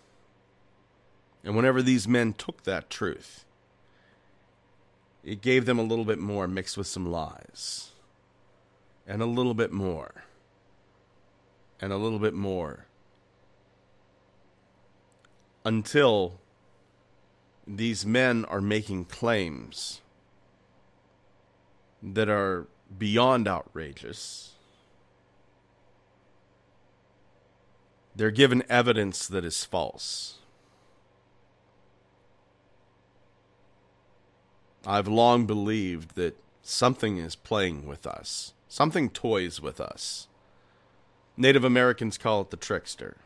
And 1.44 1.56
whenever 1.56 1.82
these 1.82 2.08
men 2.08 2.34
took 2.34 2.64
that 2.64 2.90
truth, 2.90 3.45
it 5.26 5.42
gave 5.42 5.66
them 5.66 5.80
a 5.80 5.84
little 5.84 6.06
bit 6.06 6.20
more 6.20 6.48
mixed 6.48 6.78
with 6.78 6.86
some 6.86 7.12
lies. 7.12 7.90
And 9.08 9.22
a 9.24 9.26
little 9.26 9.56
bit 9.56 9.72
more. 9.72 10.24
And 11.82 11.92
a 11.92 11.98
little 11.98 12.20
bit 12.20 12.36
more. 12.36 12.86
Until 15.66 16.40
these 17.66 18.06
men 18.06 18.46
are 18.46 18.62
making 18.62 19.06
claims 19.06 20.02
that 22.04 22.30
are 22.30 22.68
beyond 22.96 23.48
outrageous. 23.48 24.52
They're 28.16 28.30
given 28.30 28.64
evidence 28.70 29.28
that 29.28 29.44
is 29.44 29.66
false. 29.66 30.36
I've 34.86 35.08
long 35.08 35.46
believed 35.48 36.16
that 36.16 36.38
something 36.62 37.18
is 37.18 37.36
playing 37.36 37.88
with 37.88 38.06
us, 38.06 38.54
something 38.68 39.10
toys 39.10 39.60
with 39.60 39.82
us. 39.82 40.28
Native 41.36 41.64
Americans 41.64 42.18
call 42.18 42.42
it 42.42 42.52
the 42.52 42.58
trickster. 42.58 43.18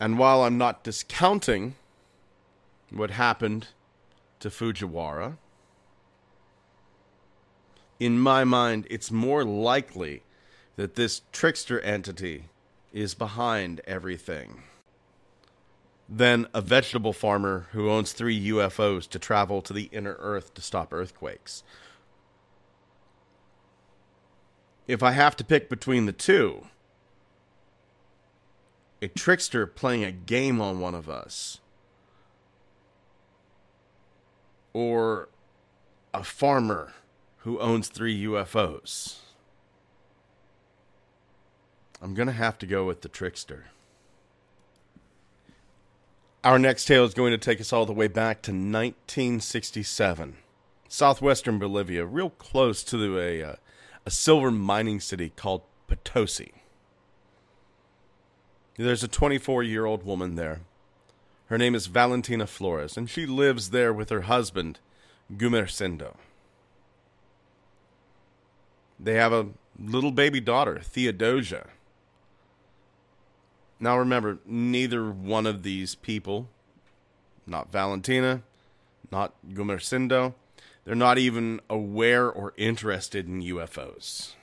And 0.00 0.18
while 0.18 0.42
I'm 0.42 0.58
not 0.58 0.82
discounting 0.82 1.76
what 2.90 3.12
happened 3.12 3.68
to 4.40 4.50
Fujiwara, 4.50 5.36
in 8.00 8.18
my 8.18 8.42
mind, 8.42 8.88
it's 8.90 9.12
more 9.12 9.44
likely 9.44 10.22
that 10.74 10.96
this 10.96 11.22
trickster 11.32 11.80
entity 11.80 12.46
is 12.92 13.14
behind 13.14 13.80
everything 13.86 14.64
than 16.08 16.46
a 16.52 16.60
vegetable 16.60 17.12
farmer 17.12 17.66
who 17.72 17.90
owns 17.90 18.12
three 18.12 18.48
UFOs 18.48 19.08
to 19.08 19.18
travel 19.18 19.62
to 19.62 19.72
the 19.72 19.88
inner 19.92 20.16
earth 20.18 20.54
to 20.54 20.62
stop 20.62 20.92
earthquakes. 20.92 21.62
If 24.86 25.02
I 25.02 25.12
have 25.12 25.34
to 25.36 25.44
pick 25.44 25.70
between 25.70 26.04
the 26.04 26.12
two, 26.12 26.66
a 29.00 29.08
trickster 29.08 29.66
playing 29.66 30.04
a 30.04 30.12
game 30.12 30.60
on 30.60 30.78
one 30.78 30.94
of 30.94 31.08
us, 31.08 31.60
or 34.74 35.28
a 36.12 36.22
farmer 36.22 36.92
who 37.38 37.58
owns 37.60 37.88
three 37.88 38.24
UFOs, 38.24 39.16
I'm 42.02 42.12
going 42.12 42.28
to 42.28 42.32
have 42.32 42.58
to 42.58 42.66
go 42.66 42.84
with 42.84 43.00
the 43.00 43.08
trickster. 43.08 43.66
Our 46.44 46.58
next 46.58 46.84
tale 46.84 47.06
is 47.06 47.14
going 47.14 47.30
to 47.30 47.38
take 47.38 47.58
us 47.58 47.72
all 47.72 47.86
the 47.86 47.94
way 47.94 48.06
back 48.06 48.42
to 48.42 48.50
1967. 48.50 50.36
Southwestern 50.90 51.58
Bolivia, 51.58 52.04
real 52.04 52.28
close 52.28 52.84
to 52.84 53.18
a, 53.18 53.42
uh, 53.42 53.54
a 54.04 54.10
silver 54.10 54.50
mining 54.50 55.00
city 55.00 55.32
called 55.34 55.62
Potosi. 55.88 56.52
There's 58.76 59.02
a 59.02 59.08
24 59.08 59.62
year 59.62 59.86
old 59.86 60.04
woman 60.04 60.34
there. 60.34 60.60
Her 61.46 61.56
name 61.56 61.74
is 61.74 61.86
Valentina 61.86 62.46
Flores, 62.46 62.98
and 62.98 63.08
she 63.08 63.24
lives 63.24 63.70
there 63.70 63.94
with 63.94 64.10
her 64.10 64.22
husband, 64.22 64.80
Gumercindo. 65.34 66.16
They 69.00 69.14
have 69.14 69.32
a 69.32 69.48
little 69.78 70.12
baby 70.12 70.40
daughter, 70.40 70.80
Theodosia. 70.80 71.68
Now 73.80 73.98
remember, 73.98 74.38
neither 74.46 75.10
one 75.10 75.46
of 75.46 75.62
these 75.62 75.94
people, 75.94 76.48
not 77.46 77.72
Valentina, 77.72 78.42
not 79.10 79.34
Gumercindo, 79.52 80.34
they're 80.84 80.94
not 80.94 81.18
even 81.18 81.60
aware 81.68 82.30
or 82.30 82.52
interested 82.56 83.26
in 83.26 83.42
UFOs. 83.42 84.34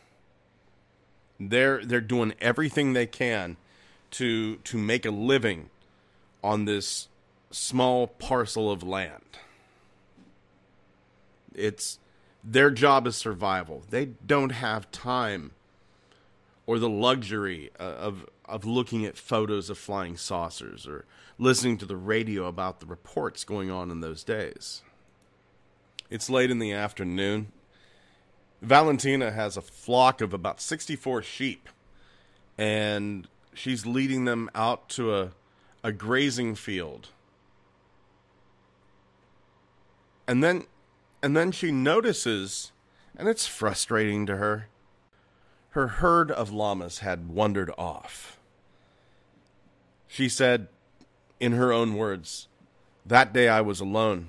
They're 1.40 1.84
they're 1.84 2.02
doing 2.02 2.34
everything 2.40 2.94
they 2.94 3.08
can 3.08 3.58
to 4.12 4.58
to 4.58 4.78
make 4.78 5.06
a 5.06 5.12
living 5.12 5.70
on 6.44 6.66
this 6.66 7.08
small 7.52 8.08
parcel 8.08 8.72
of 8.72 8.84
land. 8.84 9.38
It's 11.54 12.00
their 12.44 12.72
job 12.72 13.08
is 13.08 13.16
survival. 13.16 13.84
They 13.90 14.06
don't 14.26 14.52
have 14.52 14.92
time 14.92 15.52
or 16.66 16.80
the 16.80 16.90
luxury 16.90 17.70
uh, 17.80 17.84
of 17.84 18.26
of 18.52 18.66
looking 18.66 19.06
at 19.06 19.18
photos 19.18 19.70
of 19.70 19.78
flying 19.78 20.18
saucers 20.18 20.86
or 20.86 21.06
listening 21.40 21.78
to 21.78 21.86
the 21.86 21.96
radio 21.96 22.46
about 22.46 22.80
the 22.80 22.86
reports 22.86 23.44
going 23.44 23.72
on 23.72 23.90
in 23.90 24.02
those 24.02 24.24
days. 24.24 24.82
It's 26.10 26.30
late 26.30 26.52
in 26.52 26.60
the 26.60 26.74
afternoon. 26.74 27.52
Valentina 28.62 29.32
has 29.32 29.58
a 29.58 29.62
flock 29.62 30.22
of 30.22 30.34
about 30.34 30.62
64 30.62 31.24
sheep, 31.24 31.70
and 32.58 33.28
she's 33.54 33.86
leading 33.86 34.26
them 34.26 34.50
out 34.54 34.90
to 34.90 35.16
a, 35.16 35.32
a 35.84 35.92
grazing 35.92 36.54
field. 36.54 37.08
And 40.28 40.44
then 40.44 40.66
and 41.24 41.38
then 41.38 41.52
she 41.52 41.72
notices, 41.72 42.72
and 43.16 43.28
it's 43.28 43.46
frustrating 43.46 44.26
to 44.26 44.38
her, 44.38 44.68
her 45.72 45.88
herd 45.88 46.32
of 46.32 46.52
llamas 46.52 47.00
had 47.00 47.30
wandered 47.30 47.72
off. 47.78 48.40
She 50.12 50.28
said, 50.28 50.68
in 51.40 51.54
her 51.54 51.72
own 51.72 51.96
words, 51.96 52.50
That 53.06 53.32
day 53.32 53.48
I 53.48 53.62
was 53.62 53.80
alone. 53.80 54.28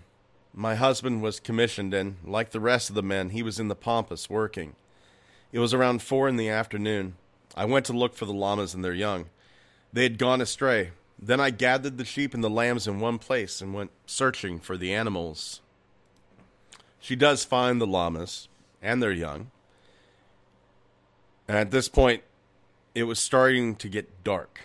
My 0.54 0.76
husband 0.76 1.22
was 1.22 1.40
commissioned, 1.40 1.92
and, 1.92 2.18
like 2.24 2.52
the 2.52 2.60
rest 2.60 2.88
of 2.88 2.94
the 2.94 3.02
men, 3.02 3.30
he 3.30 3.42
was 3.42 3.58
in 3.58 3.66
the 3.66 3.74
Pampas 3.74 4.30
working. 4.30 4.76
It 5.50 5.58
was 5.58 5.74
around 5.74 6.00
four 6.00 6.28
in 6.28 6.36
the 6.36 6.48
afternoon. 6.48 7.16
I 7.56 7.64
went 7.64 7.84
to 7.86 7.92
look 7.92 8.14
for 8.14 8.26
the 8.26 8.32
llamas 8.32 8.74
and 8.74 8.84
their 8.84 8.94
young. 8.94 9.24
They 9.92 10.04
had 10.04 10.18
gone 10.18 10.40
astray. 10.40 10.92
Then 11.20 11.40
I 11.40 11.50
gathered 11.50 11.98
the 11.98 12.04
sheep 12.04 12.32
and 12.32 12.44
the 12.44 12.48
lambs 12.48 12.86
in 12.86 13.00
one 13.00 13.18
place 13.18 13.60
and 13.60 13.74
went 13.74 13.90
searching 14.06 14.60
for 14.60 14.76
the 14.76 14.94
animals. 14.94 15.62
She 17.00 17.16
does 17.16 17.44
find 17.44 17.80
the 17.80 17.88
llamas 17.88 18.46
and 18.80 19.02
their 19.02 19.10
young. 19.10 19.50
And 21.48 21.58
at 21.58 21.72
this 21.72 21.88
point, 21.88 22.22
it 22.94 23.02
was 23.02 23.18
starting 23.18 23.74
to 23.74 23.88
get 23.88 24.22
dark. 24.22 24.60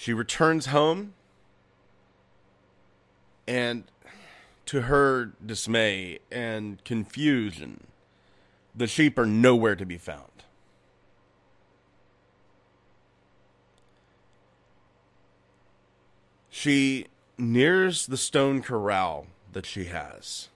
She 0.00 0.12
returns 0.12 0.66
home 0.66 1.14
and 3.48 3.82
to 4.66 4.82
her 4.82 5.32
dismay 5.44 6.20
and 6.30 6.82
confusion, 6.84 7.88
the 8.72 8.86
sheep 8.86 9.18
are 9.18 9.26
nowhere 9.26 9.74
to 9.74 9.84
be 9.84 9.98
found. 9.98 10.44
She 16.48 17.06
nears 17.36 18.06
the 18.06 18.16
stone 18.16 18.62
corral 18.62 19.26
that 19.52 19.66
she 19.66 19.86
has. 19.86 20.48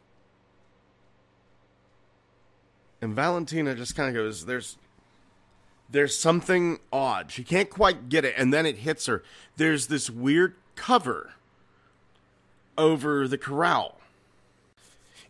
And 3.01 3.13
Valentina 3.13 3.75
just 3.75 3.97
kind 3.97 4.09
of 4.09 4.15
goes, 4.15 4.47
There's 4.47 4.79
there's 5.93 6.19
something 6.19 6.81
odd. 6.93 7.31
She 7.31 7.45
can't 7.45 7.71
quite 7.71 8.09
get 8.09 8.25
it, 8.25 8.35
and 8.37 8.53
then 8.53 8.67
it 8.67 8.79
hits 8.79 9.07
her. 9.07 9.23
There's 9.57 9.87
this 9.87 10.11
weird 10.11 10.55
cover 10.75 11.35
over 12.77 13.29
the 13.29 13.39
corral. 13.39 13.99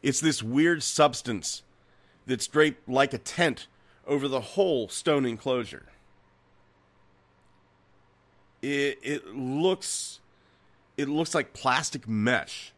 It's 0.03 0.21
this 0.21 0.43
weird 0.43 0.83
substance 0.83 1.63
that's 2.27 2.47
draped 2.47 2.89
like 2.89 3.13
a 3.13 3.19
tent 3.19 3.67
over 4.07 4.29
the 4.29 4.41
whole 4.41 4.89
stone 4.89 5.27
enclosure. 5.27 5.87
It 8.63 8.99
it 9.03 9.35
looks 9.35 10.21
it 10.97 11.09
looks 11.09 11.35
like 11.35 11.53
plastic 11.53 12.07
mesh. 12.09 12.73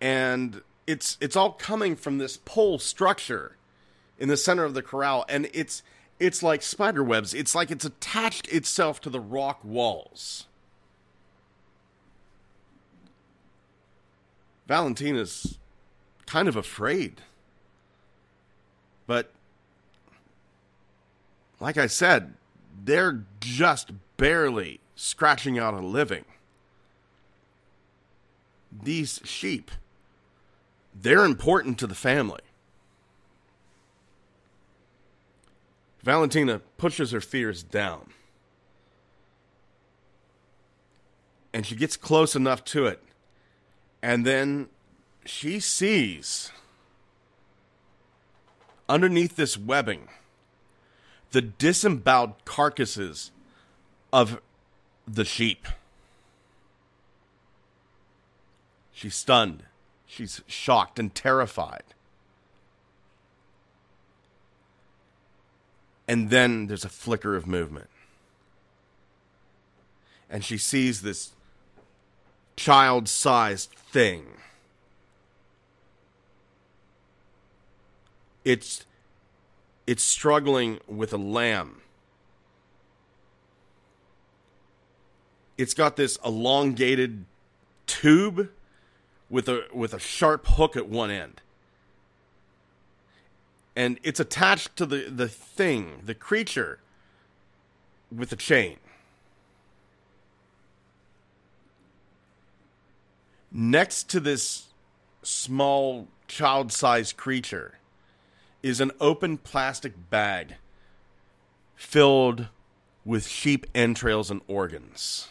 And 0.00 0.62
it's 0.86 1.18
it's 1.20 1.34
all 1.34 1.52
coming 1.52 1.96
from 1.96 2.18
this 2.18 2.36
pole 2.36 2.78
structure 2.78 3.57
in 4.18 4.28
the 4.28 4.36
center 4.36 4.64
of 4.64 4.74
the 4.74 4.82
corral 4.82 5.24
and 5.28 5.48
it's 5.52 5.82
it's 6.20 6.42
like 6.42 6.62
spider 6.62 7.02
webs. 7.02 7.32
It's 7.32 7.54
like 7.54 7.70
it's 7.70 7.84
attached 7.84 8.48
itself 8.48 9.00
to 9.02 9.10
the 9.10 9.20
rock 9.20 9.60
walls. 9.62 10.46
Valentina's 14.66 15.58
kind 16.26 16.48
of 16.48 16.56
afraid. 16.56 17.22
But 19.06 19.30
like 21.60 21.78
I 21.78 21.86
said, 21.86 22.34
they're 22.84 23.24
just 23.40 23.92
barely 24.16 24.80
scratching 24.94 25.58
out 25.58 25.74
a 25.74 25.80
living. 25.80 26.24
These 28.70 29.20
sheep, 29.24 29.70
they're 30.94 31.24
important 31.24 31.78
to 31.78 31.86
the 31.86 31.94
family. 31.94 32.40
Valentina 36.02 36.60
pushes 36.76 37.10
her 37.10 37.20
fears 37.20 37.62
down. 37.62 38.10
And 41.52 41.66
she 41.66 41.74
gets 41.74 41.96
close 41.96 42.36
enough 42.36 42.64
to 42.66 42.86
it. 42.86 43.02
And 44.02 44.24
then 44.24 44.68
she 45.24 45.60
sees 45.60 46.52
underneath 48.88 49.36
this 49.36 49.58
webbing 49.58 50.08
the 51.30 51.42
disemboweled 51.42 52.34
carcasses 52.44 53.30
of 54.12 54.40
the 55.06 55.24
sheep. 55.24 55.66
She's 58.92 59.14
stunned. 59.14 59.64
She's 60.06 60.40
shocked 60.46 60.98
and 60.98 61.14
terrified. 61.14 61.84
And 66.08 66.30
then 66.30 66.66
there's 66.66 66.86
a 66.86 66.88
flicker 66.88 67.36
of 67.36 67.46
movement. 67.46 67.90
And 70.30 70.42
she 70.42 70.56
sees 70.56 71.02
this 71.02 71.32
child 72.56 73.08
sized 73.08 73.70
thing. 73.70 74.26
It's 78.44 78.86
it's 79.86 80.02
struggling 80.02 80.80
with 80.86 81.12
a 81.12 81.18
lamb. 81.18 81.82
It's 85.58 85.74
got 85.74 85.96
this 85.96 86.18
elongated 86.24 87.26
tube 87.86 88.50
with 89.28 89.48
a 89.48 89.66
with 89.74 89.92
a 89.92 89.98
sharp 89.98 90.46
hook 90.46 90.76
at 90.76 90.88
one 90.88 91.10
end 91.10 91.42
and 93.78 94.00
it's 94.02 94.18
attached 94.18 94.74
to 94.74 94.84
the, 94.84 95.08
the 95.08 95.28
thing, 95.28 96.02
the 96.04 96.12
creature, 96.12 96.80
with 98.10 98.32
a 98.32 98.36
chain. 98.36 98.76
Next 103.52 104.10
to 104.10 104.18
this 104.18 104.66
small 105.22 106.08
child 106.26 106.72
sized 106.72 107.16
creature 107.16 107.78
is 108.64 108.80
an 108.80 108.90
open 109.00 109.38
plastic 109.38 110.10
bag 110.10 110.56
filled 111.76 112.48
with 113.04 113.28
sheep 113.28 113.64
entrails 113.76 114.28
and 114.28 114.40
organs. 114.48 115.28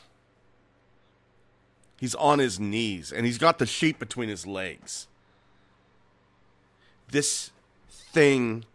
He's 2.00 2.16
on 2.16 2.40
his 2.40 2.62
knees 2.62 3.12
and 3.12 3.26
he's 3.26 3.38
got 3.38 3.60
the 3.60 3.66
sheep 3.66 4.00
between 4.00 4.30
his 4.30 4.48
legs. 4.48 5.08
This 7.12 7.52
thing 7.89 8.65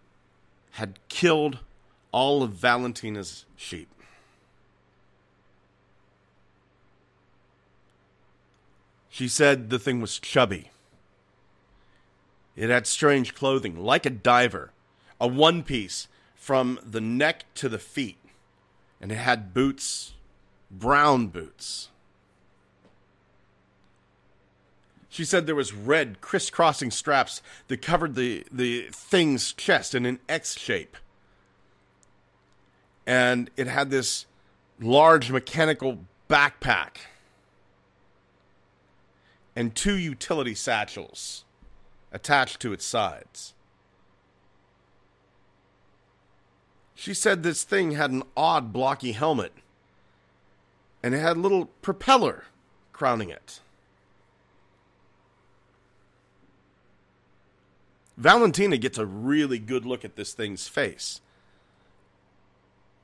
had 0.72 0.98
killed 1.08 1.58
all 2.10 2.42
of 2.42 2.52
Valentina's 2.52 3.44
sheep. 3.56 3.88
She 9.08 9.28
said 9.28 9.70
the 9.70 9.78
thing 9.78 10.00
was 10.00 10.18
chubby. 10.18 10.70
It 12.56 12.70
had 12.70 12.86
strange 12.86 13.34
clothing, 13.34 13.76
like 13.76 14.06
a 14.06 14.10
diver, 14.10 14.72
a 15.20 15.26
one 15.26 15.62
piece 15.62 16.08
from 16.34 16.78
the 16.84 17.00
neck 17.00 17.44
to 17.54 17.68
the 17.68 17.78
feet, 17.78 18.18
and 19.00 19.12
it 19.12 19.16
had 19.16 19.54
boots, 19.54 20.14
brown 20.70 21.28
boots. 21.28 21.88
She 25.12 25.26
said 25.26 25.44
there 25.44 25.54
was 25.54 25.74
red 25.74 26.22
crisscrossing 26.22 26.90
straps 26.90 27.42
that 27.68 27.82
covered 27.82 28.14
the, 28.14 28.46
the 28.50 28.88
thing's 28.90 29.52
chest 29.52 29.94
in 29.94 30.06
an 30.06 30.20
X 30.26 30.58
shape. 30.58 30.96
And 33.06 33.50
it 33.58 33.66
had 33.66 33.90
this 33.90 34.24
large 34.80 35.30
mechanical 35.30 35.98
backpack 36.30 36.96
and 39.54 39.74
two 39.74 39.98
utility 39.98 40.54
satchels 40.54 41.44
attached 42.10 42.60
to 42.60 42.72
its 42.72 42.86
sides. 42.86 43.52
She 46.94 47.12
said 47.12 47.42
this 47.42 47.64
thing 47.64 47.90
had 47.90 48.12
an 48.12 48.22
odd 48.34 48.72
blocky 48.72 49.12
helmet 49.12 49.52
and 51.02 51.14
it 51.14 51.18
had 51.18 51.36
a 51.36 51.40
little 51.40 51.66
propeller 51.82 52.44
crowning 52.94 53.28
it. 53.28 53.60
Valentina 58.16 58.76
gets 58.76 58.98
a 58.98 59.06
really 59.06 59.58
good 59.58 59.84
look 59.84 60.04
at 60.04 60.16
this 60.16 60.32
thing's 60.34 60.68
face. 60.68 61.20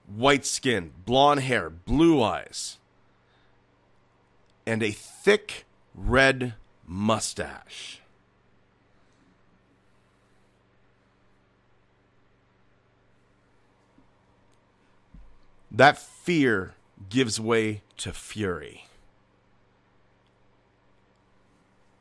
White 0.06 0.46
skin, 0.46 0.92
blonde 1.04 1.40
hair, 1.40 1.70
blue 1.70 2.22
eyes, 2.22 2.78
and 4.66 4.82
a 4.82 4.90
thick 4.90 5.66
red 5.94 6.54
mustache. 6.86 8.00
That 15.70 15.98
fear 15.98 16.74
gives 17.08 17.38
way 17.38 17.82
to 17.98 18.12
fury. 18.12 18.86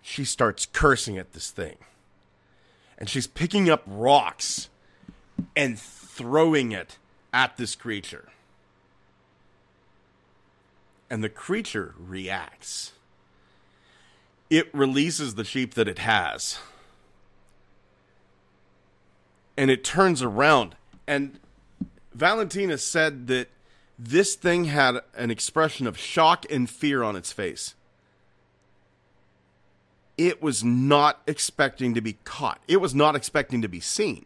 She 0.01 0.23
starts 0.23 0.65
cursing 0.65 1.17
at 1.17 1.33
this 1.33 1.51
thing 1.51 1.77
and 2.97 3.09
she's 3.09 3.27
picking 3.27 3.69
up 3.69 3.83
rocks 3.85 4.69
and 5.55 5.77
throwing 5.77 6.71
it 6.71 6.97
at 7.31 7.57
this 7.57 7.75
creature. 7.75 8.29
And 11.09 11.23
the 11.23 11.29
creature 11.29 11.93
reacts. 11.97 12.93
It 14.49 14.73
releases 14.73 15.35
the 15.35 15.43
sheep 15.43 15.75
that 15.75 15.87
it 15.87 15.99
has. 15.99 16.57
And 19.55 19.69
it 19.69 19.83
turns 19.83 20.21
around. 20.21 20.75
And 21.05 21.39
Valentina 22.13 22.77
said 22.77 23.27
that 23.27 23.49
this 23.97 24.35
thing 24.35 24.65
had 24.65 25.01
an 25.15 25.31
expression 25.31 25.87
of 25.87 25.97
shock 25.97 26.45
and 26.51 26.69
fear 26.69 27.03
on 27.03 27.15
its 27.15 27.31
face 27.31 27.75
it 30.17 30.41
was 30.41 30.63
not 30.63 31.21
expecting 31.27 31.93
to 31.93 32.01
be 32.01 32.13
caught. 32.23 32.61
It 32.67 32.77
was 32.77 32.95
not 32.95 33.15
expecting 33.15 33.61
to 33.61 33.67
be 33.67 33.79
seen. 33.79 34.25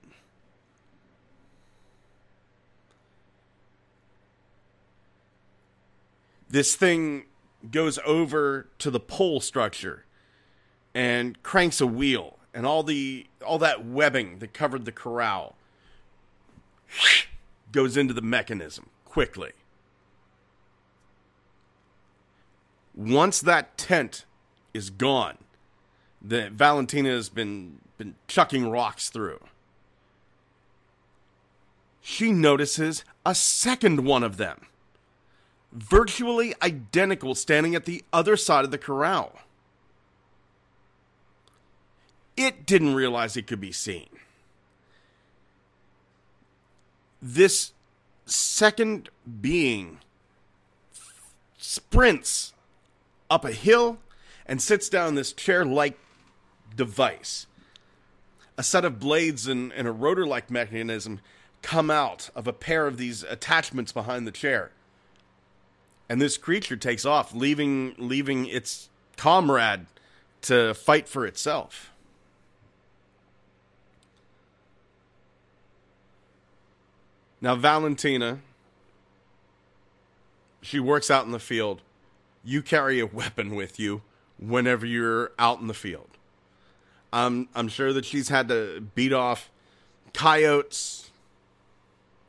This 6.50 6.76
thing 6.76 7.26
goes 7.70 8.00
over 8.06 8.68
to 8.80 8.90
the 8.90 9.00
pole 9.00 9.40
structure 9.40 10.06
and 10.94 11.42
cranks 11.44 11.80
a 11.80 11.88
wheel 11.88 12.40
and 12.54 12.66
all 12.66 12.84
the 12.84 13.28
all 13.46 13.58
that 13.60 13.86
webbing 13.86 14.40
that 14.40 14.54
covered 14.54 14.86
the 14.86 14.92
corral 14.92 15.56
goes 17.72 17.96
into 17.96 18.14
the 18.14 18.22
mechanism 18.22 18.90
quickly. 19.06 19.52
Once 22.94 23.40
that 23.40 23.78
tent 23.78 24.26
is 24.74 24.90
gone, 24.90 25.38
that 26.22 26.52
Valentina 26.52 27.10
has 27.10 27.30
been 27.30 27.80
been 27.98 28.16
chucking 28.28 28.70
rocks 28.70 29.10
through. 29.10 29.40
She 32.02 32.32
notices 32.32 33.06
a 33.24 33.36
second 33.36 34.06
one 34.06 34.24
of 34.24 34.38
them, 34.38 34.66
virtually 35.72 36.56
identical, 36.64 37.36
standing 37.36 37.76
at 37.76 37.86
the 37.86 38.04
other 38.12 38.36
side 38.36 38.66
of 38.66 38.72
the 38.72 38.80
corral. 38.80 39.38
It 42.36 42.66
didn't 42.66 42.96
realize 42.96 43.38
it 43.38 43.46
could 43.46 43.62
be 43.62 43.72
seen. 43.72 44.10
This 47.22 47.74
second 48.26 49.10
being 49.42 50.00
sprints 51.58 52.54
up 53.30 53.46
a 53.46 53.52
hill 53.52 54.00
and 54.48 54.60
sits 54.60 54.90
down 54.90 55.10
in 55.10 55.16
this 55.16 55.34
chair 55.34 55.64
like 55.64 56.00
device. 56.76 57.48
A 58.58 58.64
set 58.64 58.86
of 58.86 59.00
blades 59.00 59.48
and, 59.48 59.72
and 59.74 59.88
a 59.88 59.92
rotor 59.92 60.26
like 60.26 60.52
mechanism 60.52 61.20
come 61.62 61.90
out 61.90 62.30
of 62.36 62.48
a 62.48 62.54
pair 62.54 62.88
of 62.88 62.98
these 62.98 63.24
attachments 63.24 63.92
behind 63.92 64.26
the 64.26 64.32
chair. 64.32 64.72
And 66.10 66.22
this 66.22 66.38
creature 66.38 66.76
takes 66.76 67.06
off, 67.06 67.34
leaving 67.34 67.96
leaving 67.98 68.46
its 68.46 68.90
comrade 69.16 69.86
to 70.42 70.74
fight 70.74 71.08
for 71.08 71.26
itself. 71.26 71.92
Now, 77.40 77.56
Valentina, 77.56 78.40
she 80.62 80.80
works 80.80 81.10
out 81.10 81.26
in 81.26 81.32
the 81.32 81.40
field. 81.40 81.82
You 82.44 82.62
carry 82.62 83.00
a 83.00 83.06
weapon 83.08 83.56
with 83.56 83.80
you 83.80 84.04
whenever 84.38 84.86
you're 84.86 85.32
out 85.40 85.60
in 85.60 85.68
the 85.68 85.74
field. 85.74 86.11
I'm, 87.14 87.50
I'm 87.54 87.68
sure 87.68 87.94
that 87.94 88.06
she's 88.06 88.30
had 88.30 88.48
to 88.48 88.82
beat 88.96 89.14
off 89.14 89.52
coyotes, 90.14 91.12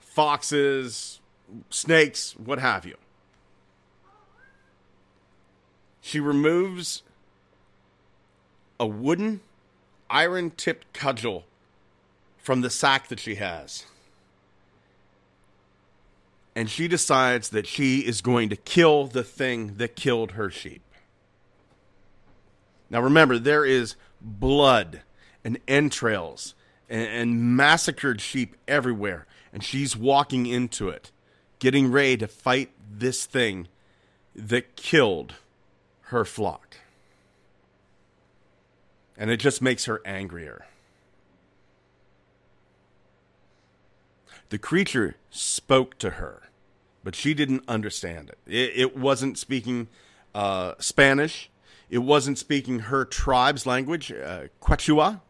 foxes, 0.00 1.20
snakes, 1.70 2.34
what 2.36 2.58
have 2.58 2.84
you. 2.84 2.96
She 6.00 6.18
removes 6.18 7.02
a 8.80 8.86
wooden, 8.86 9.40
iron 10.10 10.50
tipped 10.50 10.92
cudgel 10.92 11.44
from 12.38 12.60
the 12.60 12.70
sack 12.70 13.08
that 13.08 13.20
she 13.20 13.36
has 13.36 13.84
and 16.54 16.68
she 16.68 16.88
decides 16.88 17.48
that 17.50 17.66
she 17.66 18.00
is 18.00 18.20
going 18.20 18.48
to 18.50 18.56
kill 18.56 19.06
the 19.06 19.24
thing 19.24 19.76
that 19.76 19.96
killed 19.96 20.32
her 20.32 20.50
sheep. 20.50 20.82
Now 22.90 23.00
remember, 23.00 23.38
there 23.38 23.64
is 23.64 23.94
blood 24.22 25.02
and 25.44 25.58
entrails 25.66 26.54
and, 26.88 27.08
and, 27.08 27.56
massacred 27.56 28.20
sheep 28.20 28.56
everywhere, 28.68 29.26
and 29.52 29.64
she's 29.64 29.96
walking 29.96 30.46
into 30.46 30.88
it, 30.88 31.10
getting 31.58 31.90
ready 31.90 32.16
to 32.18 32.28
fight 32.28 32.70
this 32.90 33.24
thing 33.26 33.68
that 34.34 34.76
killed 34.76 35.34
her 36.06 36.24
flock. 36.24 36.76
And 39.16 39.30
it 39.30 39.38
just 39.38 39.62
makes 39.62 39.86
her 39.86 40.00
angrier. 40.04 40.66
The 44.52 44.58
creature 44.58 45.16
spoke 45.30 45.96
to 45.98 46.10
her, 46.10 46.42
but 47.02 47.14
she 47.14 47.32
didn't 47.32 47.64
understand 47.66 48.28
it. 48.28 48.38
It, 48.46 48.72
it 48.76 48.96
wasn't 48.96 49.38
speaking 49.38 49.88
uh, 50.34 50.74
Spanish. 50.78 51.50
It 51.92 51.98
wasn't 51.98 52.38
speaking 52.38 52.78
her 52.78 53.04
tribe's 53.04 53.66
language, 53.66 54.10
uh, 54.10 54.44
Quechua. 54.62 55.20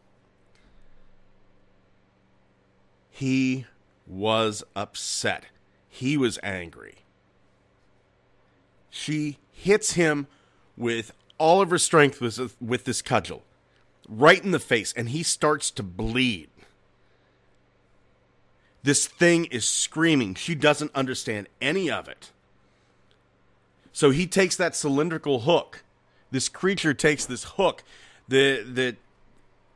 He 3.11 3.65
was 4.07 4.63
upset. 4.73 5.47
He 5.89 6.15
was 6.15 6.39
angry. 6.41 6.99
She 8.89 9.39
hits 9.51 9.93
him 9.93 10.27
with 10.77 11.11
all 11.37 11.61
of 11.61 11.69
her 11.69 11.77
strength 11.77 12.21
with, 12.21 12.55
with 12.61 12.85
this 12.85 13.01
cudgel, 13.01 13.43
right 14.07 14.41
in 14.41 14.51
the 14.51 14.57
face, 14.57 14.93
and 14.95 15.09
he 15.09 15.21
starts 15.21 15.69
to 15.71 15.83
bleed. 15.83 16.47
This 18.83 19.05
thing 19.05 19.45
is 19.45 19.67
screaming. 19.67 20.35
She 20.35 20.55
doesn't 20.55 20.95
understand 20.95 21.49
any 21.61 21.91
of 21.91 22.07
it. 22.07 22.31
So 23.91 24.11
he 24.11 24.25
takes 24.25 24.55
that 24.55 24.77
cylindrical 24.77 25.41
hook. 25.41 25.83
This 26.33 26.49
creature 26.49 26.95
takes 26.95 27.27
this 27.27 27.43
hook 27.43 27.83
that 28.27 28.73
that 28.73 28.95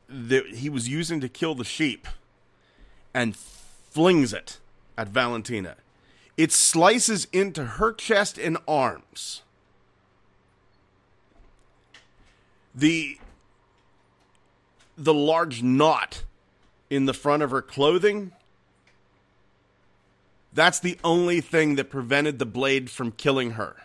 that 0.10 0.48
he 0.56 0.70
was 0.70 0.90
using 0.90 1.20
to 1.20 1.30
kill 1.30 1.54
the 1.54 1.64
sheep 1.64 2.08
and 3.14 3.36
flings 3.36 4.34
it 4.34 4.58
at 4.98 5.10
Valentina. 5.10 5.76
It 6.36 6.52
slices 6.52 7.28
into 7.32 7.64
her 7.64 7.94
chest 7.94 8.40
and 8.40 8.58
arms. 8.68 9.44
The 12.74 13.20
the 14.98 15.14
large 15.14 15.62
knot 15.62 16.24
in 16.90 17.06
the 17.06 17.14
front 17.14 17.44
of 17.44 17.52
her 17.52 17.62
clothing 17.62 18.32
that's 20.54 20.80
the 20.80 20.98
only 21.04 21.40
thing 21.40 21.76
that 21.76 21.92
prevented 21.92 22.40
the 22.40 22.46
blade 22.48 22.90
from 22.90 23.12
killing 23.12 23.52
her. 23.52 23.76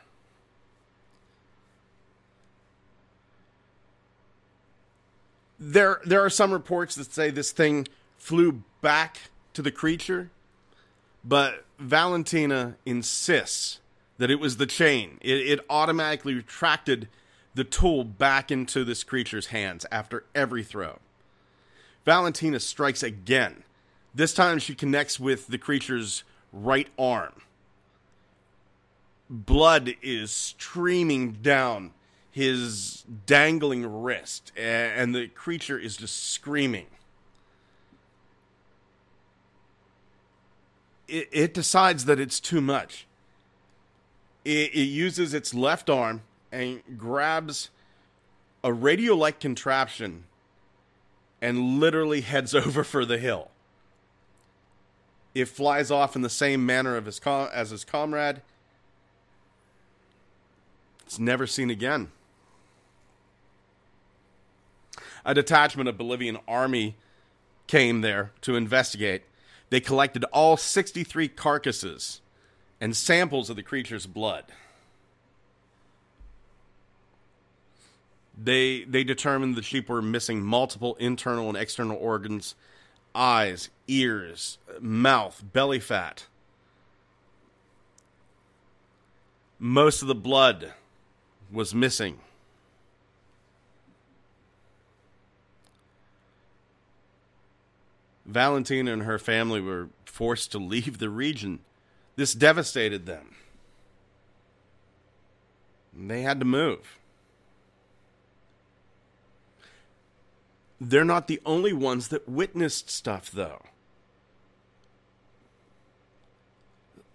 There, 5.65 6.01
there 6.05 6.25
are 6.25 6.31
some 6.31 6.51
reports 6.51 6.97
that 6.97 7.13
say 7.13 7.31
this 7.31 7.53
thing 7.53 7.87
flew 8.17 8.65
back 8.81 9.19
to 9.55 9.63
the 9.63 9.71
creature, 9.71 10.33
but 11.25 11.65
Valentina 11.79 12.75
insists 12.85 13.79
that 14.19 14.29
it 14.29 14.41
was 14.41 14.57
the 14.57 14.67
chain. 14.67 15.19
It, 15.21 15.37
it 15.37 15.61
automatically 15.71 16.35
retracted 16.35 17.09
the 17.55 17.63
tool 17.63 18.03
back 18.03 18.51
into 18.51 18.83
this 18.83 19.05
creature's 19.05 19.47
hands 19.47 19.87
after 19.93 20.25
every 20.35 20.65
throw. 20.65 20.99
Valentina 22.05 22.59
strikes 22.59 23.05
again. 23.05 23.63
This 24.13 24.35
time 24.35 24.59
she 24.59 24.75
connects 24.75 25.21
with 25.21 25.47
the 25.47 25.59
creature's 25.59 26.25
right 26.53 26.89
arm. 26.99 27.41
Blood 29.31 29.95
is 30.03 30.33
streaming 30.33 31.35
down 31.35 31.93
his 32.33 33.05
dangling 33.27 34.03
wrist, 34.03 34.53
and 34.57 35.15
the 35.15 35.29
creature 35.29 35.79
is 35.79 35.99
just 35.99 36.31
screaming. 36.31 36.87
It, 41.07 41.29
it 41.31 41.55
decides 41.55 42.07
that 42.07 42.19
it's 42.19 42.41
too 42.41 42.63
much. 42.63 43.07
It, 44.47 44.75
it 44.75 44.85
uses 44.85 45.35
its 45.35 45.53
left 45.53 45.91
arm 45.91 46.23
and 46.51 46.83
grabs 46.97 47.69
a 48.65 48.73
radio 48.73 49.15
like 49.15 49.39
contraption 49.39 50.25
and 51.43 51.79
literally 51.79 52.23
heads 52.23 52.55
over 52.55 52.83
for 52.83 53.05
the 53.05 53.19
hill. 53.19 53.51
It 55.35 55.49
flies 55.49 55.91
off 55.91 56.17
in 56.17 56.23
the 56.23 56.31
same 56.31 56.65
manner 56.65 56.97
of 56.97 57.05
his 57.05 57.21
com- 57.21 57.51
as 57.53 57.71
his 57.71 57.85
comrade. 57.85 58.41
It's 61.05 61.19
never 61.19 61.47
seen 61.47 61.69
again. 61.69 62.11
A 65.25 65.35
detachment 65.35 65.89
of 65.89 65.97
Bolivian 65.99 66.39
army 66.49 66.97
came 67.67 68.01
there 68.01 68.33
to 68.43 68.57
investigate. 68.57 69.23
They 69.71 69.81
collected 69.81 70.25
all 70.33 70.57
63 70.57 71.29
carcasses 71.29 72.21
and 72.81 72.97
samples 72.97 73.49
of 73.49 73.57
the 73.57 73.63
creature's 73.63 74.07
blood. 74.07 74.45
They 78.37 78.85
they 78.85 79.05
determined 79.05 79.55
the 79.55 79.63
sheep 79.63 79.89
were 79.89 80.03
missing 80.03 80.43
multiple 80.43 80.97
internal 80.97 81.49
and 81.49 81.57
external 81.57 81.97
organs 81.97 82.55
eyes, 83.15 83.69
ears, 83.89 84.59
mouth, 84.81 85.43
belly 85.53 85.79
fat. 85.79 86.27
Most 89.59 90.03
of 90.03 90.09
the 90.09 90.15
blood 90.15 90.73
was 91.53 91.75
missing. 91.75 92.19
Valentina 98.25 98.93
and 98.93 99.03
her 99.03 99.19
family 99.19 99.61
were 99.61 99.89
forced 100.05 100.53
to 100.53 100.59
leave 100.59 100.99
the 100.99 101.11
region. 101.11 101.61
This 102.17 102.35
devastated 102.35 103.07
them. 103.07 103.35
They 105.95 106.23
had 106.23 106.39
to 106.41 106.47
move. 106.47 106.99
They're 110.81 111.05
not 111.05 111.29
the 111.29 111.41
only 111.47 111.73
ones 111.73 112.09
that 112.09 112.29
witnessed 112.29 112.91
stuff, 112.91 113.31
though. 113.31 113.63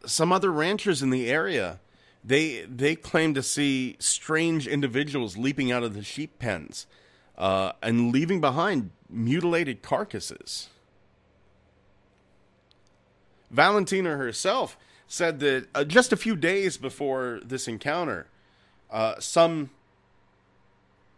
Some 0.06 0.32
other 0.32 0.52
ranchers 0.52 1.02
in 1.02 1.10
the 1.10 1.30
area, 1.30 1.80
they 2.24 2.62
they 2.62 2.96
claim 2.96 3.34
to 3.34 3.44
see 3.44 3.98
strange 4.00 4.68
individuals 4.68 5.36
leaping 5.36 5.70
out 5.70 5.84
of 5.84 5.96
the 5.96 6.04
sheep 6.04 6.40
pens 6.40 6.88
uh, 7.38 7.74
and 7.82 8.14
leaving 8.14 8.40
behind 8.40 8.92
mutilated 9.10 9.82
carcasses. 9.82 10.70
Valentina 13.50 14.18
herself 14.18 14.78
said 15.08 15.40
that 15.40 15.68
uh, 15.74 15.84
just 15.84 16.12
a 16.12 16.18
few 16.18 16.36
days 16.36 16.78
before 16.78 17.40
this 17.44 17.68
encounter, 17.68 18.28
uh, 18.92 19.16
some 19.20 19.70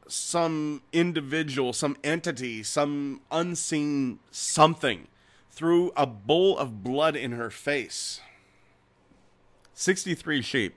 some 0.07 0.81
individual, 0.91 1.71
some 1.71 1.95
entity, 2.03 2.63
some 2.63 3.21
unseen 3.31 4.19
something 4.31 5.07
threw 5.51 5.91
a 5.95 6.07
bowl 6.07 6.57
of 6.57 6.83
blood 6.83 7.15
in 7.15 7.33
her 7.33 7.49
face. 7.49 8.19
63 9.73 10.41
sheep. 10.41 10.75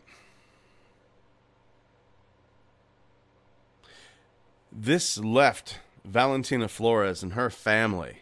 This 4.70 5.18
left 5.18 5.80
Valentina 6.04 6.68
Flores 6.68 7.22
and 7.22 7.32
her 7.34 7.50
family 7.50 8.18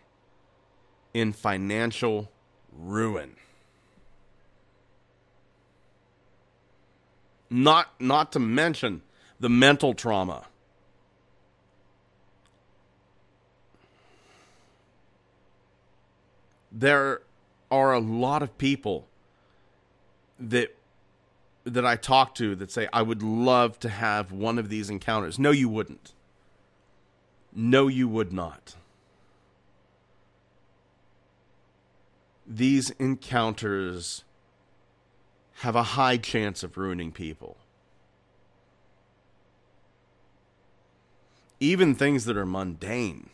in 1.13 1.33
financial 1.33 2.31
ruin. 2.73 3.37
Not 7.49 7.89
not 8.01 8.33
to 8.33 8.39
mention 8.39 9.03
the 9.41 9.49
mental 9.49 9.95
trauma 9.95 10.45
there 16.73 17.21
are 17.71 17.93
a 17.93 18.01
lot 18.01 18.43
of 18.43 18.57
people 18.59 19.07
that 20.39 20.75
that 21.65 21.85
I 21.85 21.97
talk 21.97 22.35
to 22.37 22.55
that 22.57 22.71
say 22.71 22.89
I 22.93 23.03
would 23.03 23.23
love 23.23 23.79
to 23.81 23.89
have 23.89 24.33
one 24.33 24.59
of 24.59 24.69
these 24.69 24.89
encounters. 24.89 25.39
No, 25.39 25.51
you 25.51 25.69
wouldn't. 25.69 26.13
No, 27.53 27.87
you 27.87 28.09
would 28.09 28.33
not. 28.33 28.77
These 32.53 32.91
encounters 32.91 34.25
have 35.61 35.77
a 35.77 35.95
high 35.95 36.17
chance 36.17 36.65
of 36.65 36.77
ruining 36.77 37.13
people. 37.13 37.57
Even 41.61 41.95
things 41.95 42.25
that 42.25 42.37
are 42.37 42.47
mundane 42.47 43.31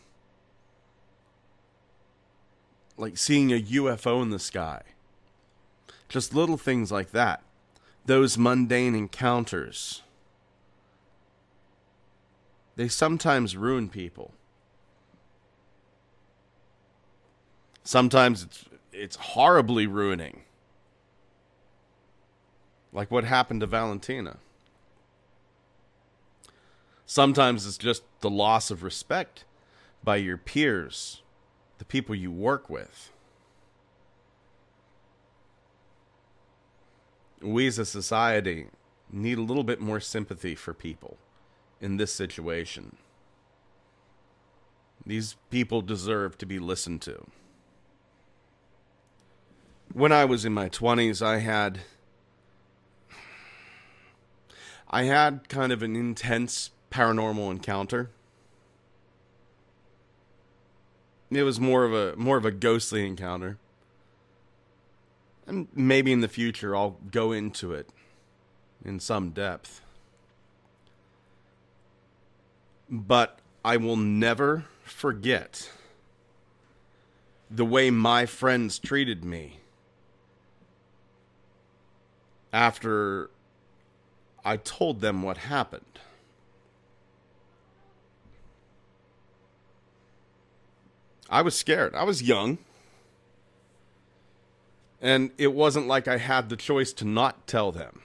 like 2.97 3.17
seeing 3.17 3.51
a 3.51 3.61
UFO 3.61 4.21
in 4.21 4.31
the 4.31 4.39
sky. 4.39 4.81
Just 6.09 6.33
little 6.33 6.57
things 6.57 6.91
like 6.91 7.11
that. 7.11 7.43
Those 8.05 8.37
mundane 8.37 8.95
encounters. 8.95 10.01
They 12.75 12.87
sometimes 12.87 13.55
ruin 13.55 13.89
people. 13.89 14.33
Sometimes 17.83 18.43
it's 18.43 18.65
it's 18.97 19.15
horribly 19.15 19.87
ruining. 19.87 20.41
Like 22.91 23.11
what 23.11 23.23
happened 23.23 23.61
to 23.61 23.67
Valentina. 23.67 24.37
Sometimes 27.05 27.65
it's 27.65 27.77
just 27.77 28.03
the 28.21 28.29
loss 28.29 28.71
of 28.71 28.83
respect 28.83 29.45
by 30.03 30.17
your 30.17 30.37
peers 30.37 31.21
the 31.77 31.85
people 31.85 32.15
you 32.15 32.31
work 32.31 32.69
with. 32.69 33.11
We 37.41 37.67
as 37.67 37.77
a 37.77 37.85
society 37.85 38.67
need 39.11 39.37
a 39.37 39.43
little 39.43 39.63
bit 39.63 39.79
more 39.79 39.99
sympathy 39.99 40.55
for 40.55 40.73
people 40.73 41.17
in 41.79 41.97
this 41.97 42.11
situation. 42.11 42.95
These 45.05 45.35
people 45.51 45.81
deserve 45.81 46.37
to 46.39 46.45
be 46.45 46.59
listened 46.59 47.01
to. 47.03 47.27
When 49.93 50.11
I 50.11 50.25
was 50.25 50.45
in 50.45 50.53
my 50.53 50.69
20s, 50.69 51.21
I 51.21 51.39
had 51.39 51.79
I 54.89 55.03
had 55.03 55.49
kind 55.49 55.71
of 55.71 55.83
an 55.83 55.95
intense 55.95 56.71
paranormal 56.91 57.51
encounter. 57.51 58.09
It 61.29 61.43
was 61.43 61.59
more 61.59 61.83
of 61.83 61.93
a 61.93 62.15
more 62.15 62.37
of 62.37 62.45
a 62.45 62.51
ghostly 62.51 63.05
encounter. 63.05 63.57
And 65.45 65.67
maybe 65.73 66.11
in 66.11 66.21
the 66.21 66.27
future 66.27 66.75
I'll 66.75 66.97
go 67.11 67.31
into 67.31 67.73
it 67.73 67.89
in 68.83 68.99
some 68.99 69.31
depth. 69.31 69.81
But 72.89 73.39
I 73.65 73.75
will 73.75 73.97
never 73.97 74.65
forget 74.83 75.69
the 77.49 77.65
way 77.65 77.89
my 77.89 78.25
friends 78.25 78.79
treated 78.79 79.25
me 79.25 79.59
after 82.53 83.29
I 84.43 84.57
told 84.57 85.01
them 85.01 85.23
what 85.23 85.37
happened. 85.37 85.99
I 91.29 91.41
was 91.41 91.55
scared. 91.55 91.93
I 91.93 92.03
was 92.03 92.23
young. 92.23 92.57
And 95.01 95.31
it 95.37 95.53
wasn't 95.53 95.87
like 95.87 96.07
I 96.07 96.17
had 96.17 96.49
the 96.49 96.55
choice 96.55 96.93
to 96.93 97.05
not 97.05 97.45
tell 97.45 97.71
them. 97.71 98.01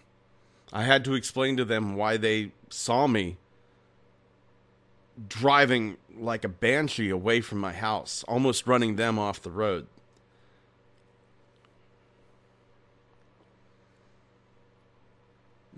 I 0.72 0.82
had 0.82 1.05
to 1.05 1.14
explain 1.14 1.57
to 1.59 1.64
them 1.64 1.97
why 1.97 2.16
they 2.16 2.53
saw 2.68 3.07
me 3.07 3.36
driving 5.28 5.97
like 6.16 6.45
a 6.45 6.49
banshee 6.49 7.11
away 7.11 7.40
from 7.40 7.59
my 7.59 7.72
house, 7.72 8.24
almost 8.26 8.66
running 8.66 8.97
them 8.97 9.18
off 9.18 9.40
the 9.40 9.51
road. 9.51 9.86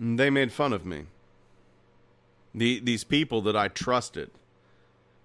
Mm, 0.01 0.17
they 0.17 0.31
made 0.31 0.53
fun 0.53 0.73
of 0.73 0.85
me. 0.85 1.05
The, 2.55 2.81
these 2.81 3.05
people 3.05 3.41
that 3.43 3.57
I 3.57 3.69
trusted 3.69 4.31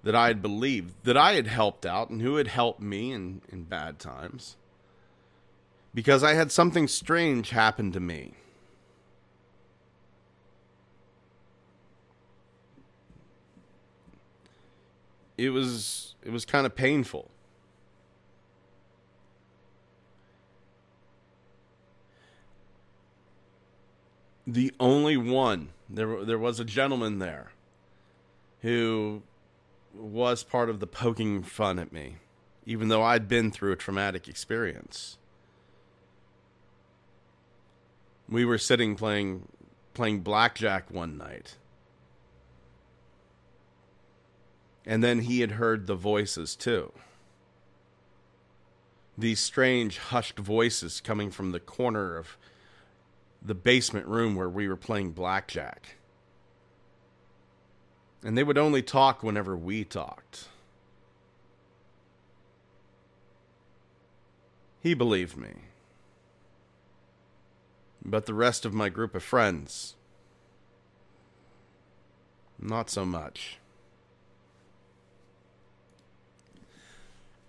that 0.04 0.16
I 0.16 0.28
had 0.28 0.42
believed, 0.42 0.94
that 1.04 1.18
I 1.18 1.34
had 1.34 1.48
helped 1.48 1.86
out, 1.86 2.10
and 2.10 2.22
who 2.22 2.38
had 2.38 2.48
helped 2.48 2.82
me 2.82 3.12
in, 3.12 3.42
in 3.50 3.64
bad 3.64 4.00
times. 4.00 4.56
Because 5.94 6.24
I 6.24 6.34
had 6.34 6.52
something 6.52 6.88
strange 6.88 7.50
happen 7.50 7.92
to 7.92 8.00
me. 8.00 8.34
It 15.38 15.50
was 15.50 16.16
it 16.24 16.32
was 16.32 16.46
kind 16.46 16.66
of 16.66 16.76
painful. 16.76 17.32
The 24.54 24.74
only 24.80 25.16
one 25.16 25.70
there 25.88 26.26
there 26.26 26.40
was 26.40 26.60
a 26.60 26.66
gentleman 26.66 27.20
there 27.20 27.52
who 28.62 29.22
was 29.94 30.44
part 30.44 30.72
of 30.72 30.80
the 30.80 30.88
poking 30.88 31.44
fun 31.44 31.78
at 31.78 31.94
me, 31.94 32.16
even 32.66 32.88
though 32.88 33.04
I'd 33.04 33.28
been 33.28 33.52
through 33.52 33.74
a 33.74 33.76
traumatic 33.76 34.28
experience. 34.28 35.20
We 38.28 38.44
were 38.44 38.58
sitting 38.58 38.96
playing 38.96 39.48
playing 39.94 40.22
blackjack 40.22 40.90
one 40.90 41.16
night. 41.16 41.58
And 44.84 45.04
then 45.04 45.20
he 45.20 45.42
had 45.42 45.52
heard 45.52 45.86
the 45.86 45.96
voices 45.96 46.56
too. 46.56 46.92
These 49.16 49.42
strange 49.42 50.00
hushed 50.00 50.40
voices 50.40 51.02
coming 51.02 51.30
from 51.30 51.52
the 51.52 51.60
corner 51.60 52.18
of 52.18 52.36
the 53.42 53.56
basement 53.56 54.06
room 54.08 54.36
where 54.36 54.50
we 54.50 54.68
were 54.68 54.76
playing 54.76 55.12
blackjack. 55.12 55.96
And 58.24 58.38
they 58.38 58.44
would 58.44 58.58
only 58.58 58.82
talk 58.82 59.24
whenever 59.24 59.56
we 59.56 59.84
talked. 59.86 60.50
He 64.82 64.94
believed 64.94 65.38
me. 65.38 65.54
But 68.04 68.26
the 68.26 68.34
rest 68.34 68.66
of 68.66 68.74
my 68.74 68.90
group 68.90 69.14
of 69.14 69.24
friends, 69.24 69.96
not 72.60 72.90
so 72.90 73.06
much. 73.06 73.58